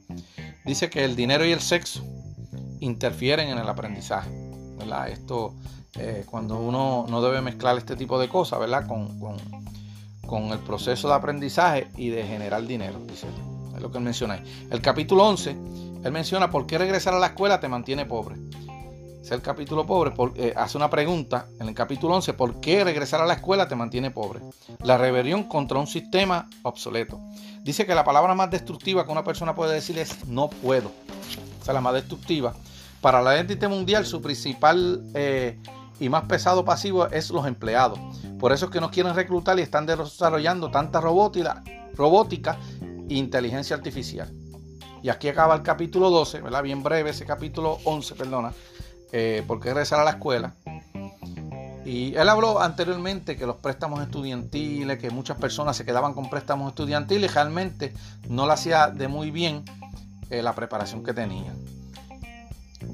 [0.64, 2.02] Dice que el dinero y el sexo
[2.80, 4.30] interfieren en el aprendizaje.
[5.10, 5.54] Esto,
[5.98, 8.86] eh, cuando uno no debe mezclar este tipo de cosas, ¿verdad?
[8.86, 9.20] Con,
[10.26, 13.26] con, el proceso de aprendizaje y de generar dinero, dice.
[13.78, 14.68] Es lo que él menciona ahí.
[14.70, 15.56] El capítulo 11,
[16.04, 18.36] él menciona por qué regresar a la escuela te mantiene pobre
[19.34, 23.26] el capítulo pobre, eh, hace una pregunta en el capítulo 11, ¿por qué regresar a
[23.26, 24.40] la escuela te mantiene pobre?
[24.82, 27.20] La rebelión contra un sistema obsoleto.
[27.62, 30.90] Dice que la palabra más destructiva que una persona puede decir es no puedo.
[31.60, 32.54] O sea, la más destructiva.
[33.00, 35.58] Para la élite mundial, su principal eh,
[36.00, 37.98] y más pesado pasivo es los empleados.
[38.38, 41.62] Por eso es que no quieren reclutar y están desarrollando tanta robótica,
[41.94, 42.58] robótica
[43.08, 44.32] inteligencia artificial.
[45.02, 46.62] Y aquí acaba el capítulo 12, ¿verdad?
[46.62, 48.52] Bien breve ese capítulo 11, perdona
[49.12, 50.54] eh, por qué regresar a la escuela.
[51.84, 56.68] Y él habló anteriormente que los préstamos estudiantiles, que muchas personas se quedaban con préstamos
[56.68, 57.94] estudiantiles, realmente
[58.28, 59.64] no le hacía de muy bien
[60.28, 61.56] eh, la preparación que tenían.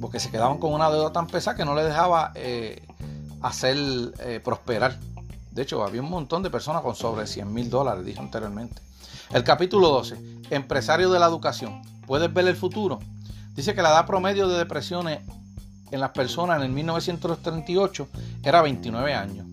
[0.00, 2.86] Porque se quedaban con una deuda tan pesada que no le dejaba eh,
[3.42, 3.76] hacer
[4.42, 4.98] prosperar.
[5.50, 8.80] De hecho, había un montón de personas con sobre 100 mil dólares, dijo anteriormente.
[9.34, 10.16] El capítulo 12,
[10.50, 11.82] empresario de la educación.
[12.06, 13.00] ¿Puedes ver el futuro?
[13.56, 15.22] Dice que la edad promedio de depresiones
[15.90, 18.08] en las personas en el 1938
[18.44, 19.44] era 29 años.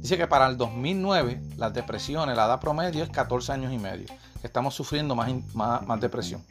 [0.00, 4.06] Dice que para el 2009 las depresiones, la edad promedio es 14 años y medio.
[4.44, 6.44] Estamos sufriendo más, más, depresión.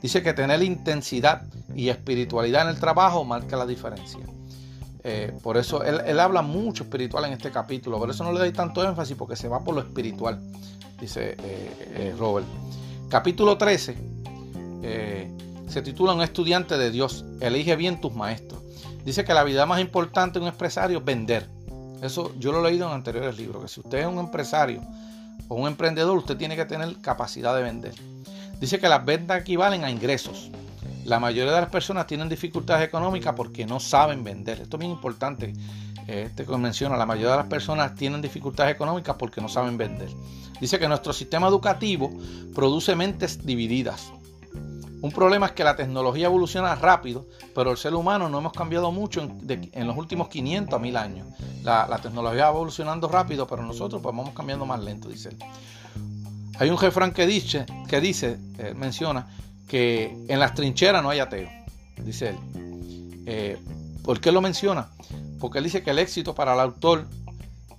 [0.00, 1.42] Dice que tener intensidad
[1.74, 4.20] y espiritualidad en el trabajo marca la diferencia.
[5.02, 7.98] Eh, por eso él, habla mucho espiritual en este capítulo.
[7.98, 10.40] Por eso no le doy tanto énfasis porque se va por lo espiritual,
[11.00, 12.46] dice eh, eh, Robert.
[13.08, 14.10] Capítulo 13
[15.70, 17.24] se titula Un estudiante de Dios.
[17.40, 18.60] Elige bien tus maestros.
[19.04, 21.48] Dice que la vida más importante de un empresario es vender.
[22.02, 24.80] Eso yo lo he leído en anteriores libros, que si usted es un empresario
[25.48, 27.94] o un emprendedor, usted tiene que tener capacidad de vender.
[28.58, 30.50] Dice que las ventas equivalen a ingresos.
[31.04, 34.60] La mayoría de las personas tienen dificultades económicas porque no saben vender.
[34.60, 35.52] Esto es bien importante.
[36.10, 40.08] Este que menciona, la mayoría de las personas tienen dificultades económicas porque no saben vender.
[40.60, 42.10] Dice que nuestro sistema educativo
[42.52, 44.12] produce mentes divididas.
[45.02, 48.90] Un problema es que la tecnología evoluciona rápido, pero el ser humano no hemos cambiado
[48.90, 51.28] mucho en, los últimos 500 a 1000 años.
[51.62, 55.38] La, tecnología va evolucionando rápido, pero nosotros pues vamos cambiando más lento, dice él.
[56.58, 58.36] Hay un refrán que dice, que dice
[58.74, 59.28] menciona,
[59.68, 61.48] que en las trincheras no hay ateo,
[62.04, 62.36] dice él.
[63.26, 63.58] Eh,
[64.02, 64.88] ¿Por qué lo menciona?
[65.40, 67.06] Porque él dice que el éxito para el autor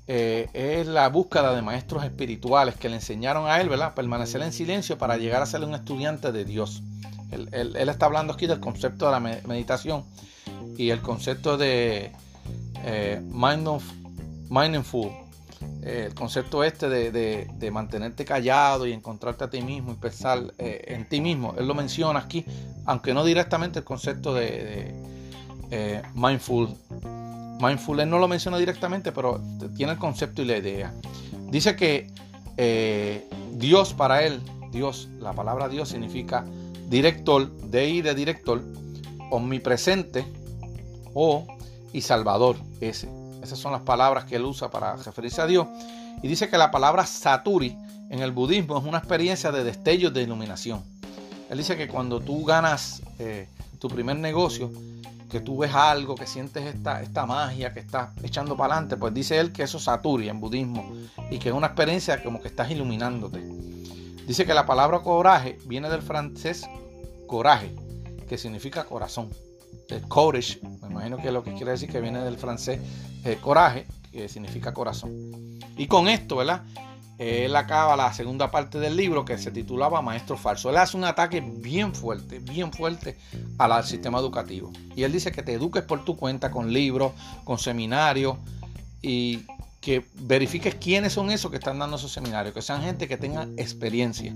[0.07, 3.93] eh, es la búsqueda de maestros espirituales que le enseñaron a él, ¿verdad?
[3.93, 6.83] Permanecer en silencio para llegar a ser un estudiante de Dios.
[7.31, 10.03] Él, está hablando aquí del concepto de la meditación
[10.77, 12.11] y el concepto de
[12.83, 15.11] eh, mindful,
[15.83, 20.85] eh, el concepto este de, mantenerte callado y encontrarte a ti mismo y pensar eh,
[20.87, 21.53] en ti mismo.
[21.57, 22.45] Él lo menciona aquí,
[22.85, 24.93] aunque no directamente el concepto de,
[25.69, 26.69] de mindful.
[27.61, 29.39] Mindful, él no lo menciona directamente, pero
[29.75, 30.93] tiene el concepto y la idea.
[31.49, 32.09] Dice que
[33.53, 34.41] Dios para él,
[34.71, 36.45] Dios, la palabra Dios significa
[36.89, 38.61] director, de y de director,
[39.29, 40.25] omnipresente
[41.13, 41.45] o
[41.93, 43.09] y salvador, ese.
[43.43, 45.67] Esas son las palabras que él usa para referirse a Dios.
[46.21, 47.75] Y dice que la palabra Saturi
[48.09, 50.83] en el budismo es una experiencia de destellos de iluminación.
[51.49, 53.47] Él dice que cuando tú ganas eh,
[53.79, 54.71] tu primer negocio,
[55.31, 59.13] que tú ves algo, que sientes esta, esta magia que estás echando para adelante, pues
[59.13, 60.93] dice él que eso es Saturi en budismo
[61.29, 63.39] y que es una experiencia como que estás iluminándote.
[64.27, 66.67] Dice que la palabra coraje viene del francés
[67.27, 67.73] coraje,
[68.27, 69.29] que significa corazón.
[69.87, 72.79] El courage, me imagino que lo que quiere decir que viene del francés
[73.23, 75.11] eh, coraje, que significa corazón.
[75.77, 76.63] Y con esto, ¿verdad?
[77.17, 80.69] Él acaba la segunda parte del libro que se titulaba Maestro Falso.
[80.69, 83.17] Él hace un ataque bien fuerte, bien fuerte
[83.57, 84.71] al sistema educativo.
[84.95, 87.11] Y él dice que te eduques por tu cuenta con libros,
[87.43, 88.37] con seminarios
[89.01, 89.45] y
[89.81, 93.47] que verifiques quiénes son esos que están dando esos seminarios, que sean gente que tenga
[93.57, 94.33] experiencia.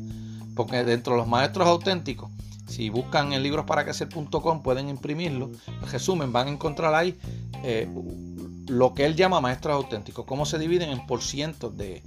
[0.56, 2.30] Porque dentro de los maestros auténticos
[2.68, 5.52] si buscan en librosparaquecer.com pueden imprimirlo.
[5.92, 7.18] Resumen, van a encontrar ahí
[7.64, 7.88] eh,
[8.68, 12.02] lo que él llama maestros auténticos, cómo se dividen en por de,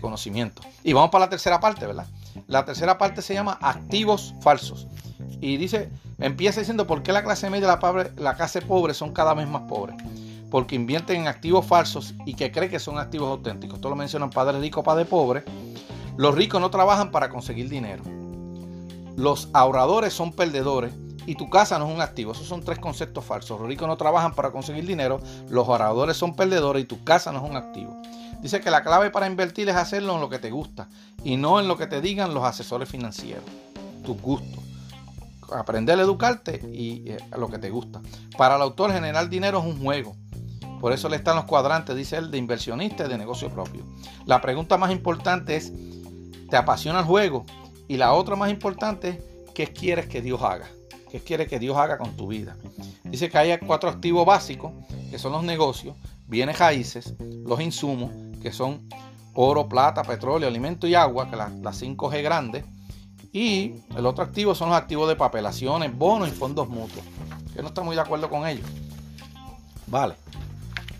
[0.00, 0.62] conocimiento.
[0.82, 2.06] Y vamos para la tercera parte, ¿verdad?
[2.46, 4.86] La tercera parte se llama activos falsos.
[5.40, 9.34] Y dice, empieza diciendo por qué la clase media la, la clase pobre son cada
[9.34, 9.96] vez más pobres.
[10.50, 13.76] Porque invierten en activos falsos y que cree que son activos auténticos.
[13.76, 15.44] Esto lo mencionan padre rico, padre pobre.
[16.16, 18.02] Los ricos no trabajan para conseguir dinero
[19.16, 20.94] los ahorradores son perdedores
[21.26, 22.32] y tu casa no es un activo.
[22.32, 23.60] Esos son tres conceptos falsos.
[23.60, 27.44] Los ricos no trabajan para conseguir dinero, los ahorradores son perdedores y tu casa no
[27.44, 28.00] es un activo.
[28.42, 30.88] Dice que la clave para invertir es hacerlo en lo que te gusta
[31.22, 33.44] y no en lo que te digan los asesores financieros.
[34.04, 34.64] Tus gustos.
[35.52, 38.02] Aprender a educarte y eh, lo que te gusta.
[38.36, 40.16] Para el autor generar dinero es un juego.
[40.80, 43.84] Por eso le están los cuadrantes, dice él, de inversionista y de negocio propio.
[44.26, 45.72] La pregunta más importante es,
[46.50, 47.46] ¿te apasiona el juego?
[47.86, 49.18] Y la otra más importante es
[49.54, 50.66] qué quieres que Dios haga.
[51.12, 52.56] ¿Qué quieres que Dios haga con tu vida?
[53.04, 54.72] Dice que hay cuatro activos básicos,
[55.10, 55.94] que son los negocios,
[56.26, 57.14] bienes raíces,
[57.44, 58.10] los insumos,
[58.42, 58.88] que son
[59.34, 62.64] oro, plata, petróleo, alimento y agua, que las, las 5G grandes.
[63.32, 67.04] Y el otro activo son los activos de papelaciones, bonos y fondos mutuos.
[67.54, 68.66] Que no está muy de acuerdo con ellos.
[69.86, 70.14] Vale.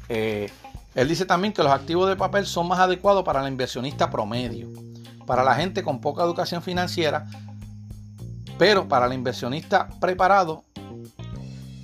[0.08, 0.50] Eh,
[0.94, 4.68] él dice también que los activos de papel son más adecuados para el inversionista promedio
[5.26, 7.26] para la gente con poca educación financiera,
[8.58, 10.64] pero para el inversionista preparado,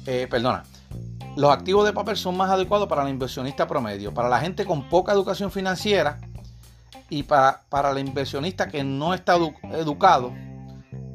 [0.06, 0.64] eh, perdona,
[1.38, 4.88] los activos de papel son más adecuados para el inversionista promedio, para la gente con
[4.88, 6.18] poca educación financiera
[7.08, 10.32] y para, para el inversionista que no está educado,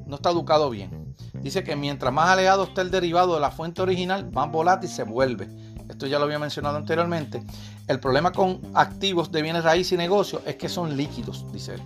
[0.06, 1.14] no está educado bien.
[1.34, 5.04] Dice que mientras más alejado está el derivado de la fuente original, más volátil se
[5.04, 5.50] vuelve.
[5.90, 7.44] Esto ya lo había mencionado anteriormente.
[7.90, 11.82] El problema con activos de bienes raíces y negocios es que son líquidos, dice él.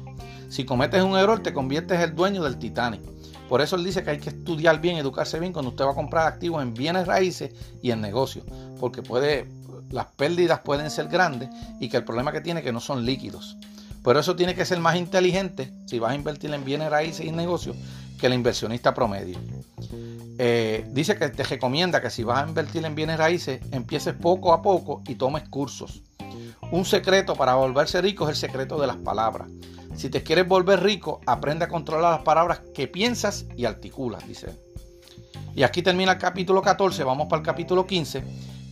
[0.48, 3.02] Si cometes un error, te conviertes en el dueño del Titanic.
[3.50, 5.96] Por eso él dice que hay que estudiar bien, educarse bien cuando usted va a
[5.96, 8.46] comprar activos en bienes raíces y en negocios.
[8.80, 9.48] Porque puede,
[9.90, 13.06] las pérdidas pueden ser grandes y que el problema que tiene es que no son
[13.06, 13.58] líquidos.
[14.04, 17.32] Por eso tiene que ser más inteligente si vas a invertir en bienes raíces y
[17.32, 17.76] negocios
[18.20, 19.38] que el inversionista promedio.
[20.40, 24.54] Eh, dice que te recomienda que si vas a invertir en bienes raíces, empieces poco
[24.54, 26.04] a poco y tomes cursos.
[26.72, 29.48] Un secreto para volverse rico es el secreto de las palabras.
[29.98, 34.56] Si te quieres volver rico, aprende a controlar las palabras que piensas y articulas, dice.
[35.56, 38.24] Y aquí termina el capítulo 14, vamos para el capítulo 15.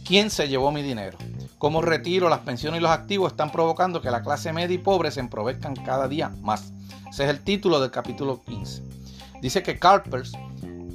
[0.06, 1.18] ¿Quién se llevó mi dinero?
[1.58, 5.10] Cómo retiro, las pensiones y los activos están provocando que la clase media y pobre
[5.10, 6.72] se emprovezcan cada día más.
[7.10, 8.84] Ese es el título del capítulo 15.
[9.42, 10.34] Dice que CalPERS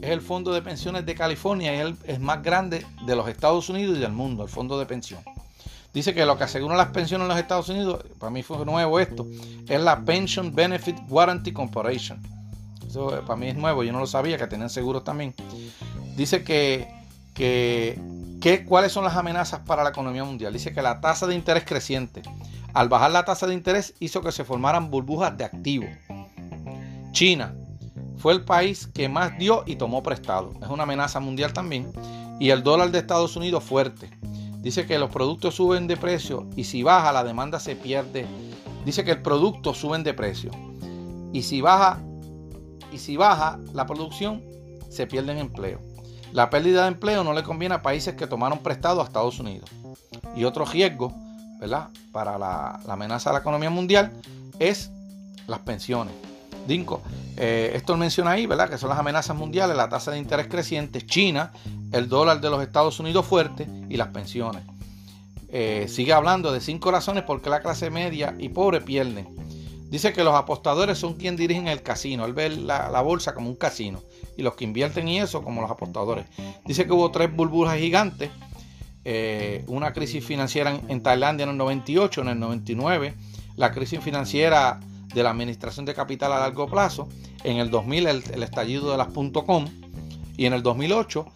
[0.01, 3.29] es el fondo de pensiones de California y es el es más grande de los
[3.29, 5.25] Estados Unidos y del mundo, el fondo de pensión.
[5.93, 9.01] Dice que lo que asegura las pensiones en los Estados Unidos, para mí fue nuevo
[9.01, 9.27] esto,
[9.69, 12.23] es la Pension Benefit Warranty Corporation.
[12.87, 15.35] Eso eh, para mí es nuevo, yo no lo sabía, que tenían seguros también.
[16.17, 16.89] Dice que,
[17.35, 20.53] que, cuáles son las amenazas para la economía mundial.
[20.53, 22.23] Dice que la tasa de interés creciente,
[22.73, 25.91] al bajar la tasa de interés, hizo que se formaran burbujas de activos.
[27.11, 27.55] China
[28.19, 30.53] fue el país que más dio y tomó prestado.
[30.63, 31.91] Es una amenaza mundial también.
[32.39, 34.20] Y el dólar de Estados Unidos fuerte.
[34.61, 38.27] Dice que los productos suben de precio y si baja la demanda se pierde.
[38.85, 40.51] Dice que el producto suben de precio.
[41.33, 42.01] Y si baja
[42.93, 44.43] y si baja la producción
[44.91, 45.81] se pierden empleo.
[46.33, 49.71] La pérdida de empleo no le conviene a países que tomaron prestado a Estados Unidos.
[50.37, 51.13] Y otro riesgo,
[51.59, 51.89] ¿verdad?
[52.13, 54.13] Para la, amenaza a la economía mundial
[54.59, 54.91] es
[55.47, 56.15] las pensiones.
[56.67, 57.03] Dinko,
[57.37, 58.69] eh, esto menciona ahí, ¿verdad?
[58.69, 61.53] Que son las amenazas mundiales, la tasa de interés creciente, China,
[61.93, 64.63] el dólar de los Estados Unidos fuerte y las pensiones.
[65.49, 69.29] Eh, sigue hablando de cinco razones por qué la clase media y pobre pierden.
[69.91, 72.25] Dice que los apostadores son quienes dirigen el casino.
[72.25, 74.01] Él ve la, bolsa como un casino.
[74.37, 76.27] Y los que invierten en eso como los apostadores.
[76.65, 78.31] Dice que hubo tres burbujas gigantes.
[79.05, 83.15] Eh, una crisis financiera en, en, Tailandia en el 98, en el 99.
[83.57, 84.79] La crisis financiera
[85.15, 87.09] de la administración de capital a largo plazo,
[87.45, 89.67] en el 2000 el, estallido de las .com
[90.37, 91.27] y en el 2008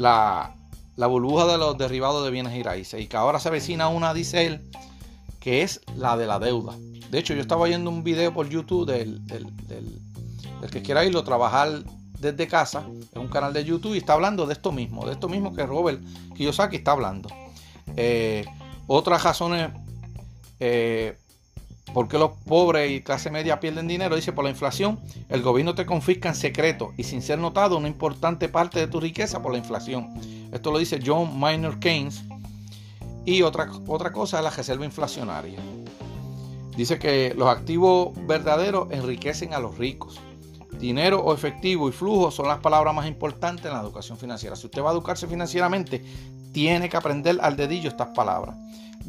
[0.00, 0.54] la,
[0.96, 4.46] la, burbuja de los derivados de bienes y y que ahora se avecina una, dice
[4.46, 4.70] él,
[5.40, 6.74] que es la de la deuda.
[7.10, 9.46] De hecho, yo estaba viendo un video por YouTube del, del,
[10.70, 11.84] que quiera irlo, trabajar
[12.18, 15.28] desde casa, es un canal de YouTube y está hablando de esto mismo, de esto
[15.28, 16.00] mismo que Robert
[16.34, 17.28] Kiyosaki está hablando.
[17.96, 18.44] Eh,
[18.86, 19.70] otras razones
[20.60, 21.18] eh,
[21.92, 24.14] ¿Por qué los pobres y clase media pierden dinero?
[24.14, 27.88] Dice, por la inflación, el gobierno te confisca en secreto y sin ser notado una
[27.88, 30.14] importante parte de tu riqueza por la inflación.
[30.52, 32.22] Esto lo dice John Maynard Keynes.
[33.24, 35.58] Y otra, otra cosa es la reserva inflacionaria.
[36.76, 40.20] Dice que los activos verdaderos enriquecen a los ricos.
[40.78, 44.54] Dinero o efectivo y flujo son las palabras más importantes en la educación financiera.
[44.54, 46.04] Si usted va a educarse financieramente,
[46.52, 48.56] tiene que aprender al dedillo estas palabras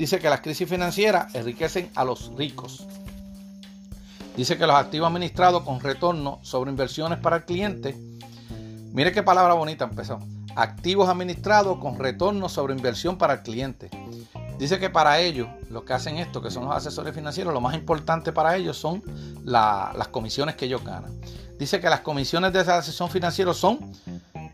[0.02, 2.88] dice que las crisis financieras enriquecen a los ricos.
[4.36, 7.96] Dice que los activos administrados con retorno sobre inversiones para el cliente,
[8.94, 10.18] mire qué palabra bonita empezó,
[10.56, 13.92] activos administrados con retorno sobre inversión para el cliente.
[14.58, 17.76] Dice que para ellos, los que hacen esto, que son los asesores financieros, lo más
[17.76, 19.04] importante para ellos son
[19.44, 21.12] las comisiones que ellos ganan.
[21.60, 23.94] Dice que las comisiones de ese asesor financiero son,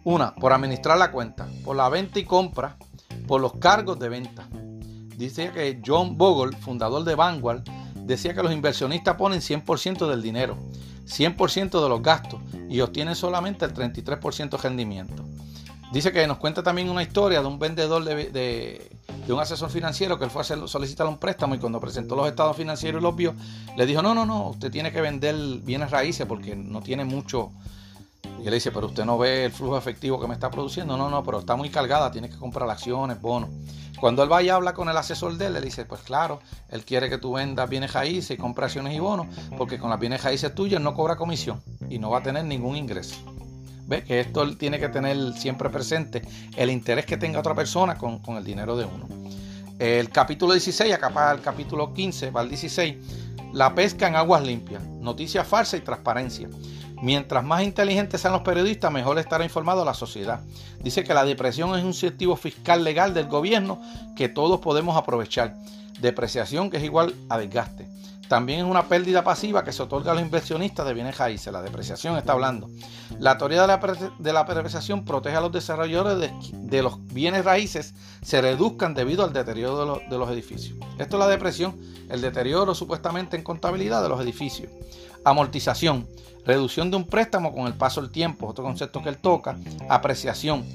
[0.03, 2.75] una, por administrar la cuenta, por la venta y compra,
[3.27, 4.45] por los cargos de venta.
[5.17, 7.63] Dice que John Bogle, fundador de Vanguard,
[7.95, 10.57] decía que los inversionistas ponen 100% del dinero,
[11.07, 12.39] 100% de los gastos
[12.69, 15.23] y obtienen solamente el 33% de rendimiento.
[15.91, 18.91] Dice que nos cuenta también una historia de un vendedor de,
[19.27, 22.55] un asesor financiero que él fue a solicitar un préstamo y cuando presentó los estados
[22.55, 23.33] financieros y los vio,
[23.75, 27.51] le dijo, no, no, no, usted tiene que vender bienes raíces porque no tiene mucho,
[28.41, 30.97] y él dice, pero usted no ve el flujo efectivo que me está produciendo.
[30.97, 33.49] No, no, pero está muy cargada, tiene que comprar acciones, bonos.
[33.99, 36.85] Cuando él vaya a hablar con el asesor de él, le dice, pues claro, él
[36.85, 40.23] quiere que tú vendas bienes raíces y compras acciones y bonos, porque con las bienes
[40.23, 43.15] raíces tuyas no cobra comisión y no va a tener ningún ingreso.
[43.87, 44.03] ¿Ve?
[44.03, 46.21] Que esto tiene que tener siempre presente
[46.55, 49.07] el interés que tenga otra persona con, con el dinero de uno.
[49.79, 52.95] El capítulo 16, acá para el capítulo 15, para el 16,
[53.53, 56.49] la pesca en aguas limpias, noticias falsas y transparencia.
[57.01, 60.41] Mientras más inteligentes sean los periodistas, mejor estará informado la sociedad.
[60.79, 63.81] Dice que la depresión es un incentivo fiscal legal del gobierno
[64.15, 65.55] que todos podemos aprovechar.
[65.99, 67.87] Depreciación que es igual a desgaste.
[68.27, 71.53] También es una pérdida pasiva que se otorga a los inversionistas de bienes raíces.
[71.53, 72.69] La depreciación está hablando.
[73.19, 73.77] La teoría de la,
[74.19, 79.23] de la depreciación protege a los desarrolladores de, de, los bienes raíces se reduzcan debido
[79.23, 80.77] al deterioro de, de los edificios.
[80.97, 81.79] Esto es la depresión,
[82.09, 84.69] el deterioro supuestamente en contabilidad de los edificios.
[85.25, 86.07] Amortización,
[86.45, 89.57] reducción de un préstamo con el paso del tiempo, otro concepto que él toca.
[89.89, 90.65] Apreciación,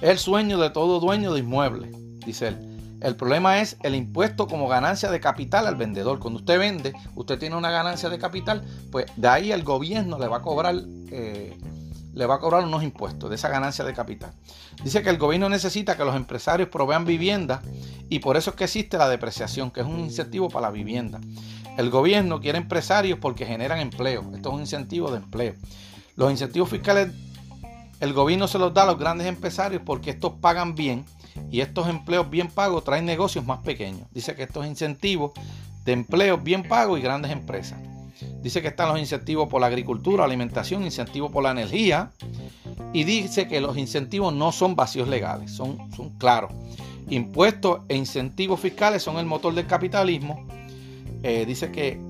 [0.00, 1.90] el sueño de todo dueño de inmueble,
[2.26, 2.70] dice él.
[3.00, 6.18] El problema es el impuesto como ganancia de capital al vendedor.
[6.18, 10.28] Cuando usted vende, usted tiene una ganancia de capital, pues de ahí el gobierno le
[10.28, 10.74] va a cobrar,
[11.10, 11.56] eh,
[12.12, 14.32] le va a cobrar unos impuestos de esa ganancia de capital.
[14.84, 17.62] Dice que el gobierno necesita que los empresarios provean vivienda
[18.10, 21.20] y por eso es que existe la depreciación, que es un incentivo para la vivienda.
[21.80, 24.20] El gobierno quiere empresarios porque generan empleo.
[24.34, 25.54] Esto es un incentivo de empleo.
[26.14, 27.10] Los incentivos fiscales,
[28.00, 31.06] el gobierno se los da a los grandes empresarios porque estos pagan bien
[31.50, 34.06] y estos empleos bien pagos traen negocios más pequeños.
[34.12, 35.32] Dice que estos incentivos
[35.86, 37.78] de empleos bien pagos y grandes empresas.
[38.42, 42.10] Dice que están los incentivos por la agricultura, alimentación, incentivos por la energía.
[42.92, 46.52] Y dice que los incentivos no son vacíos legales, son, son claros.
[47.08, 50.46] Impuestos e incentivos fiscales son el motor del capitalismo.
[51.22, 52.00] Eh, dice que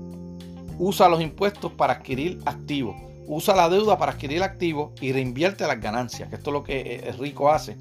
[0.77, 2.95] usa los impuestos para adquirir activos,
[3.27, 7.03] usa la deuda para adquirir activos y reinvierte las ganancias, que esto es lo que
[7.05, 7.77] el rico hace.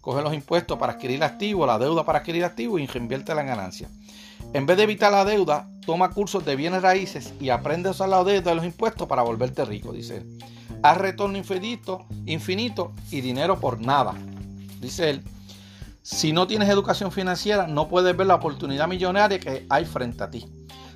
[0.00, 3.90] Coge los impuestos para adquirir activos, la deuda para adquirir activos y reinvierte las ganancias.
[4.52, 8.08] En vez de evitar la deuda, toma cursos de bienes raíces y aprende a usar
[8.08, 10.38] la deuda y los impuestos para volverte rico, dice él.
[10.82, 14.14] Haz retorno infinito, infinito y dinero por nada,
[14.80, 15.22] dice él.
[16.02, 20.30] Si no tienes educación financiera, no puedes ver la oportunidad millonaria que hay frente a
[20.30, 20.44] ti.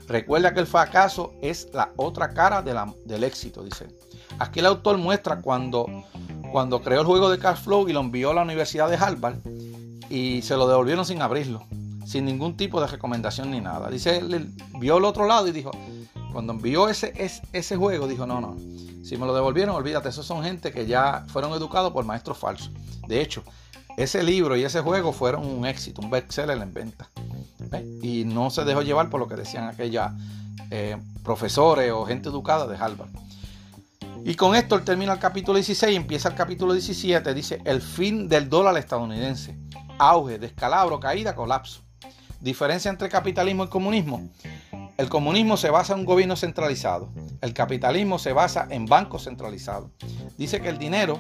[0.07, 3.89] Recuerda que el fracaso es la otra cara del éxito, dice.
[4.39, 5.87] Aquí el autor muestra cuando,
[6.53, 9.39] cuando creó el juego de cash flow y lo envió a la Universidad de Harvard
[10.09, 11.65] y se lo devolvieron sin abrirlo,
[12.05, 13.91] sin ningún tipo de recomendación ni nada.
[13.91, 15.71] Dice, él vio el otro lado y dijo,
[16.33, 17.13] cuando envió ese,
[17.53, 18.57] ese, juego, dijo, no, no,
[19.03, 22.71] si me lo devolvieron, olvídate, esos son gente que ya fueron educados por maestros falsos.
[23.09, 23.43] De hecho,
[23.97, 27.09] ese libro y ese juego fueron un éxito, un bestseller en venta.
[28.03, 30.07] Y no se dejó llevar por lo que decían aquellos
[30.71, 33.11] eh, profesores o gente educada de Harvard.
[34.25, 37.33] Y con esto él termina el capítulo 16 y empieza el capítulo 17.
[37.33, 39.57] Dice, el fin del dólar estadounidense.
[39.99, 41.83] Auge, descalabro, caída, colapso.
[42.41, 44.29] Diferencia entre capitalismo y comunismo.
[44.97, 47.11] El comunismo se basa en un gobierno centralizado.
[47.41, 49.91] El capitalismo se basa en bancos centralizados.
[50.37, 51.19] Dice que el dinero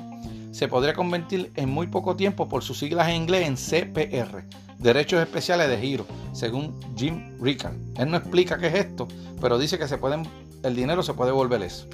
[0.51, 4.45] se podría convertir en muy poco tiempo por sus siglas en inglés en CPR,
[4.79, 7.77] Derechos Especiales de Giro, según Jim Ricard.
[7.97, 9.09] Él no explica qué es esto,
[9.41, 10.29] pero dice que se pueden,
[10.63, 11.87] el dinero se puede volver eso.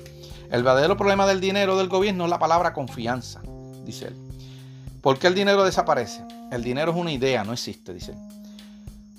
[0.51, 3.41] El verdadero problema del dinero del gobierno es la palabra confianza,
[3.85, 4.17] dice él.
[5.01, 6.25] ¿Por qué el dinero desaparece?
[6.51, 8.19] El dinero es una idea, no existe, dice él.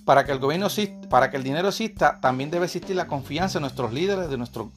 [0.05, 0.67] Para que el gobierno
[1.09, 4.71] para que el dinero exista, también debe existir la confianza en nuestros líderes, de nuestro,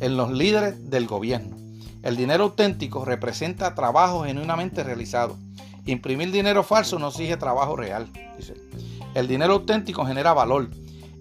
[0.00, 1.56] en los líderes del gobierno.
[2.02, 5.36] El dinero auténtico representa trabajo genuinamente realizado.
[5.88, 8.12] Imprimir dinero falso no exige trabajo real.
[8.36, 8.54] Dice.
[9.14, 10.68] El dinero auténtico genera valor.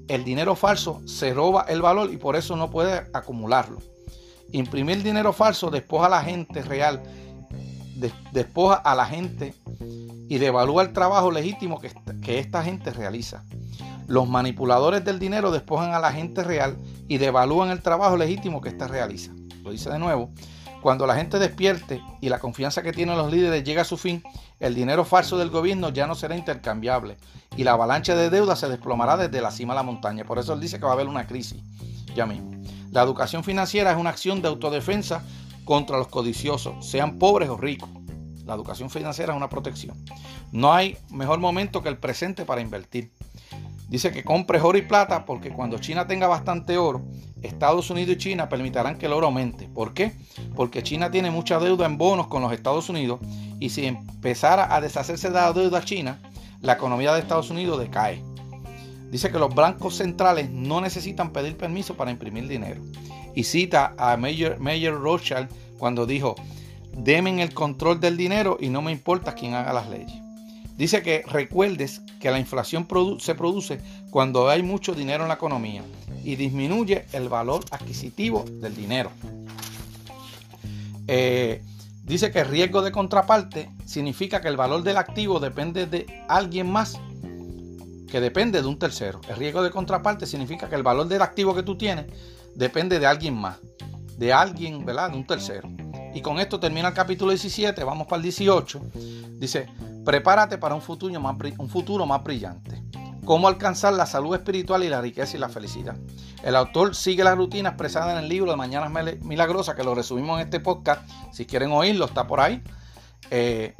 [0.10, 3.80] El dinero falso se roba el valor y por eso no puede acumularlo.
[4.52, 7.02] Imprimir dinero falso despoja a la gente real,
[8.34, 9.54] despoja a la gente
[10.28, 11.90] y devalúa el trabajo legítimo que,
[12.22, 13.46] que esta gente realiza.
[14.06, 18.68] Los manipuladores del dinero despojan a la gente real y devalúan el trabajo legítimo que
[18.68, 19.32] ésta realiza.
[19.64, 20.30] Lo dice de nuevo.
[20.82, 24.24] Cuando la gente despierte y la confianza que tienen los líderes llega a su fin,
[24.60, 27.18] el dinero falso del gobierno ya no será intercambiable
[27.56, 30.24] y la avalancha de deuda se desplomará desde la cima de la montaña.
[30.24, 31.62] Por eso él dice que va a haber una crisis
[32.16, 32.52] ya mismo.
[32.92, 35.24] La educación financiera es una acción de autodefensa
[35.66, 37.90] contra los codiciosos, sean pobres o ricos.
[38.46, 39.98] La educación financiera es una protección.
[40.52, 43.12] No hay mejor momento que el presente para invertir.
[43.90, 47.04] Dice que compres oro y plata porque cuando China tenga bastante oro,
[47.42, 49.68] Estados Unidos y China permitirán que el oro aumente.
[49.68, 50.12] ¿Por qué?
[50.56, 53.20] Porque China tiene mucha deuda en bonos con los Estados Unidos
[53.60, 56.20] y si empezara a deshacerse de la deuda China,
[56.62, 58.22] la economía de Estados Unidos decae.
[59.10, 62.82] Dice que los bancos centrales no necesitan pedir permiso para imprimir dinero.
[63.36, 66.36] Y cita a Mayor, Mayor Rothschild cuando dijo,
[66.92, 70.27] demen el control del dinero y no me importa quién haga las leyes.
[70.78, 72.88] Dice que recuerdes que la inflación
[73.20, 75.84] se produce cuando hay mucho dinero en la economía
[76.24, 79.12] y disminuye el valor adquisitivo del dinero.
[81.08, 81.64] Eh,
[82.04, 87.00] dice que riesgo de contraparte significa que el valor del activo depende de alguien más
[88.08, 89.20] que depende de un tercero.
[89.28, 92.06] El riesgo de contraparte significa que el valor del activo que tú tienes
[92.56, 93.58] depende de alguien más,
[94.18, 95.12] de alguien, ¿verdad?
[95.12, 95.70] De un tercero.
[96.14, 98.82] Y con esto termina el capítulo 17, vamos para el 18.
[99.40, 99.68] Dice,
[100.08, 102.82] Prepárate para un futuro, más, brillante.
[103.26, 105.98] Cómo alcanzar la salud espiritual y la riqueza y la felicidad.
[106.44, 108.90] El autor sigue la rutina expresada en el libro de Mañanas
[109.24, 111.02] Milagrosas, que lo resumimos en este podcast.
[111.34, 112.64] Si quieren oírlo, está por ahí.
[113.32, 113.76] Eh,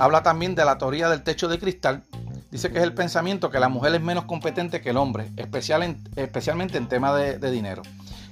[0.00, 2.02] habla también de la teoría del techo de cristal.
[2.50, 6.78] Dice que es el pensamiento que la mujer es menos competente que el hombre, especialmente
[6.78, 7.82] en temas de, de dinero.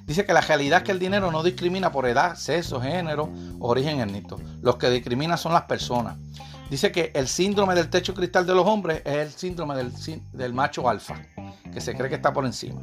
[0.06, 4.00] Dice que la realidad es que el dinero no discrimina por edad, sexo, género origen
[4.00, 4.40] étnico.
[4.60, 6.16] Los que discriminan son las personas.
[6.72, 9.74] Dice que el síndrome del techo cristal de los hombres es el síndrome
[10.32, 11.20] del, macho alfa,
[11.70, 12.80] que se cree que está por encima.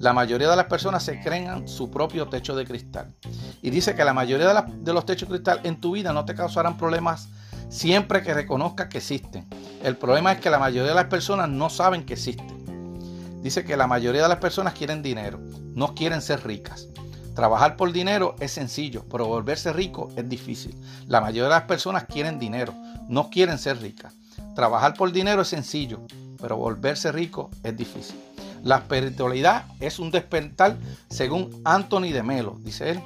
[0.00, 3.14] La mayoría de las personas se creen su propio techo de cristal.
[3.62, 6.24] Y dice que la mayoría de, de los techos de cristal en tu vida no
[6.24, 7.28] te causarán problemas
[7.68, 9.46] siempre que reconozcas que existen.
[9.80, 13.40] El problema es que la mayoría de las personas no saben que existen.
[13.44, 15.38] Dice que la mayoría de las personas quieren dinero,
[15.76, 16.88] no quieren ser ricas.
[17.34, 20.74] Trabajar por dinero es sencillo, pero volverse rico es difícil.
[21.06, 22.74] La mayoría de las personas quieren dinero,
[23.08, 24.14] no quieren ser ricas.
[24.54, 26.00] Trabajar por dinero es sencillo,
[26.40, 28.16] pero volverse rico es difícil.
[28.62, 30.76] La espiritualidad es un despertar
[31.08, 33.02] según Anthony de Melo, dice él.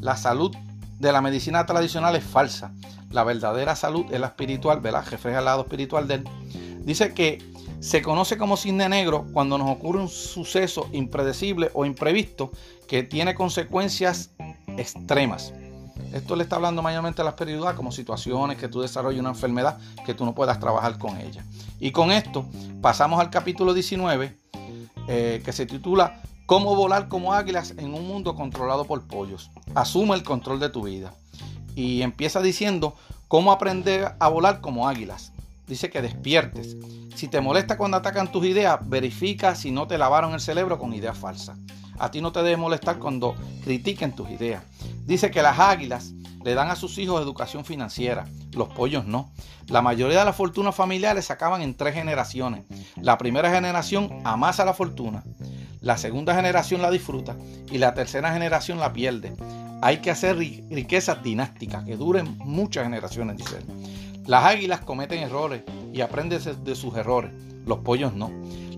[0.00, 0.54] La salud
[0.98, 2.72] de la medicina tradicional es falsa.
[3.10, 5.04] La verdadera salud es la espiritual, ¿verdad?
[5.10, 6.24] Refleja el lado espiritual de él.
[6.84, 7.38] Dice que
[7.80, 12.50] se conoce como cisne negro cuando nos ocurre un suceso impredecible o imprevisto
[12.88, 14.30] que tiene consecuencias
[14.76, 15.52] extremas.
[16.12, 19.78] Esto le está hablando mayormente a la espiritualidad como situaciones que tú desarrolles una enfermedad
[20.06, 21.44] que tú no puedas trabajar con ella.
[21.80, 22.46] Y con esto
[22.80, 24.36] pasamos al capítulo 19
[25.08, 29.50] eh, que se titula Cómo volar como águilas en un mundo controlado por pollos.
[29.74, 31.14] Asume el control de tu vida.
[31.74, 32.94] Y empieza diciendo
[33.28, 35.32] cómo aprender a volar como águilas.
[35.66, 36.76] Dice que despiertes.
[37.16, 40.92] Si te molesta cuando atacan tus ideas, verifica si no te lavaron el cerebro con
[40.92, 41.56] ideas falsas.
[41.98, 44.62] A ti no te debe molestar cuando critiquen tus ideas.
[45.06, 46.12] Dice que las águilas
[46.44, 49.30] le dan a sus hijos educación financiera, los pollos no.
[49.68, 52.64] La mayoría de las fortunas familiares se acaban en tres generaciones.
[53.00, 55.24] La primera generación amasa la fortuna,
[55.80, 57.36] la segunda generación la disfruta
[57.70, 59.34] y la tercera generación la pierde.
[59.82, 64.22] Hay que hacer riquezas dinásticas que duren muchas generaciones, dice él.
[64.26, 67.32] Las águilas cometen errores y aprenden de sus errores,
[67.66, 68.30] los pollos no.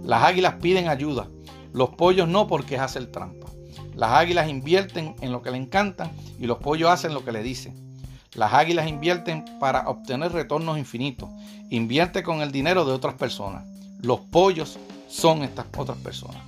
[0.02, 1.28] Las águilas piden ayuda,
[1.76, 3.48] los pollos no porque es hacer trampa.
[3.94, 6.10] Las águilas invierten en lo que le encantan
[6.40, 7.94] y los pollos hacen lo que le dicen.
[8.32, 11.28] Las águilas invierten para obtener retornos infinitos.
[11.68, 13.66] Invierte con el dinero de otras personas.
[14.00, 16.38] Los pollos son estas otras personas.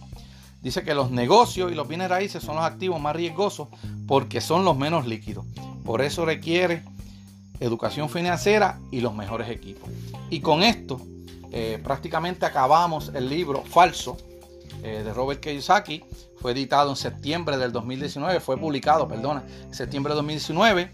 [0.63, 3.69] Dice que los negocios y los bienes raíces son los activos más riesgosos
[4.07, 5.45] porque son los menos líquidos.
[5.85, 6.85] Por eso requiere
[7.61, 9.91] educación financiera y los mejores equipos.
[10.31, 11.03] Y con esto
[11.53, 14.17] eh, prácticamente acabamos el libro falso
[14.83, 16.03] eh, de Robert Kiyosaki.
[16.41, 20.93] Fue editado en septiembre del 2019, fue publicado, perdona, en septiembre del 2019.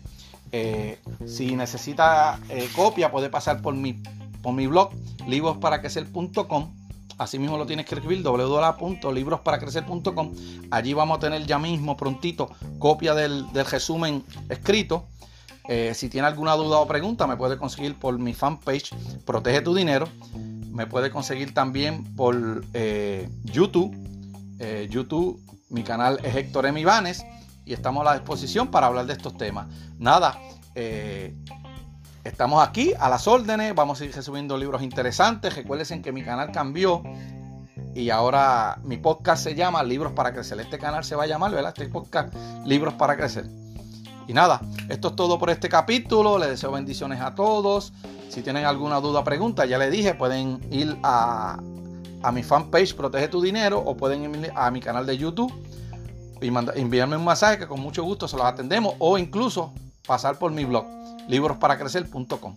[0.52, 2.38] Eh, si necesita
[2.74, 4.00] copia, puede pasar por mi,
[4.42, 4.92] por mi blog,
[5.26, 6.74] librosparacrecer.com.
[7.18, 10.32] Así mismo lo tienes que escribir www.librosparacrecer.com.
[10.70, 15.06] Allí vamos a tener ya mismo prontito copia del, del resumen escrito
[15.66, 19.74] eh, si tiene alguna duda o pregunta, me puede conseguir por mi fanpage Protege tu
[19.74, 20.08] Dinero.
[20.74, 23.96] Me puede conseguir también por eh, YouTube.
[24.58, 26.80] Eh, YouTube, mi canal es Héctor M.
[26.80, 27.24] Ibanes
[27.64, 29.68] y estamos a la disposición para hablar de estos temas.
[29.98, 30.36] Nada,
[32.24, 33.72] estamos aquí a las órdenes.
[33.72, 35.54] Vamos a ir subiendo libros interesantes.
[35.54, 37.04] Recuerden que mi canal cambió
[37.94, 40.58] y ahora mi podcast se llama Libros para Crecer.
[40.58, 41.72] Este canal se va a llamar, ¿verdad?
[41.76, 43.46] Este podcast Libros para Crecer.
[44.26, 46.38] Y nada, esto es todo por este capítulo.
[46.38, 47.92] Les deseo bendiciones a todos.
[48.28, 51.60] Si tienen alguna duda o pregunta, ya les dije, pueden ir a,
[52.32, 55.52] mi fanpage Protege tu Dinero o pueden ir a mi canal de YouTube
[56.40, 59.72] y enviarme un mensaje que con mucho gusto se los atendemos o incluso
[60.06, 60.86] pasar por mi blog
[61.28, 62.56] librosparacrecer.com.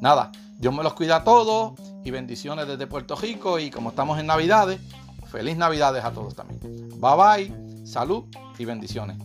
[0.00, 1.72] Nada, Dios me los cuida a todos
[2.04, 4.80] y bendiciones desde Puerto Rico y como estamos en Navidades,
[5.30, 6.60] feliz Navidades a todos también.
[7.00, 8.24] Bye bye, salud
[8.58, 9.16] y bendiciones.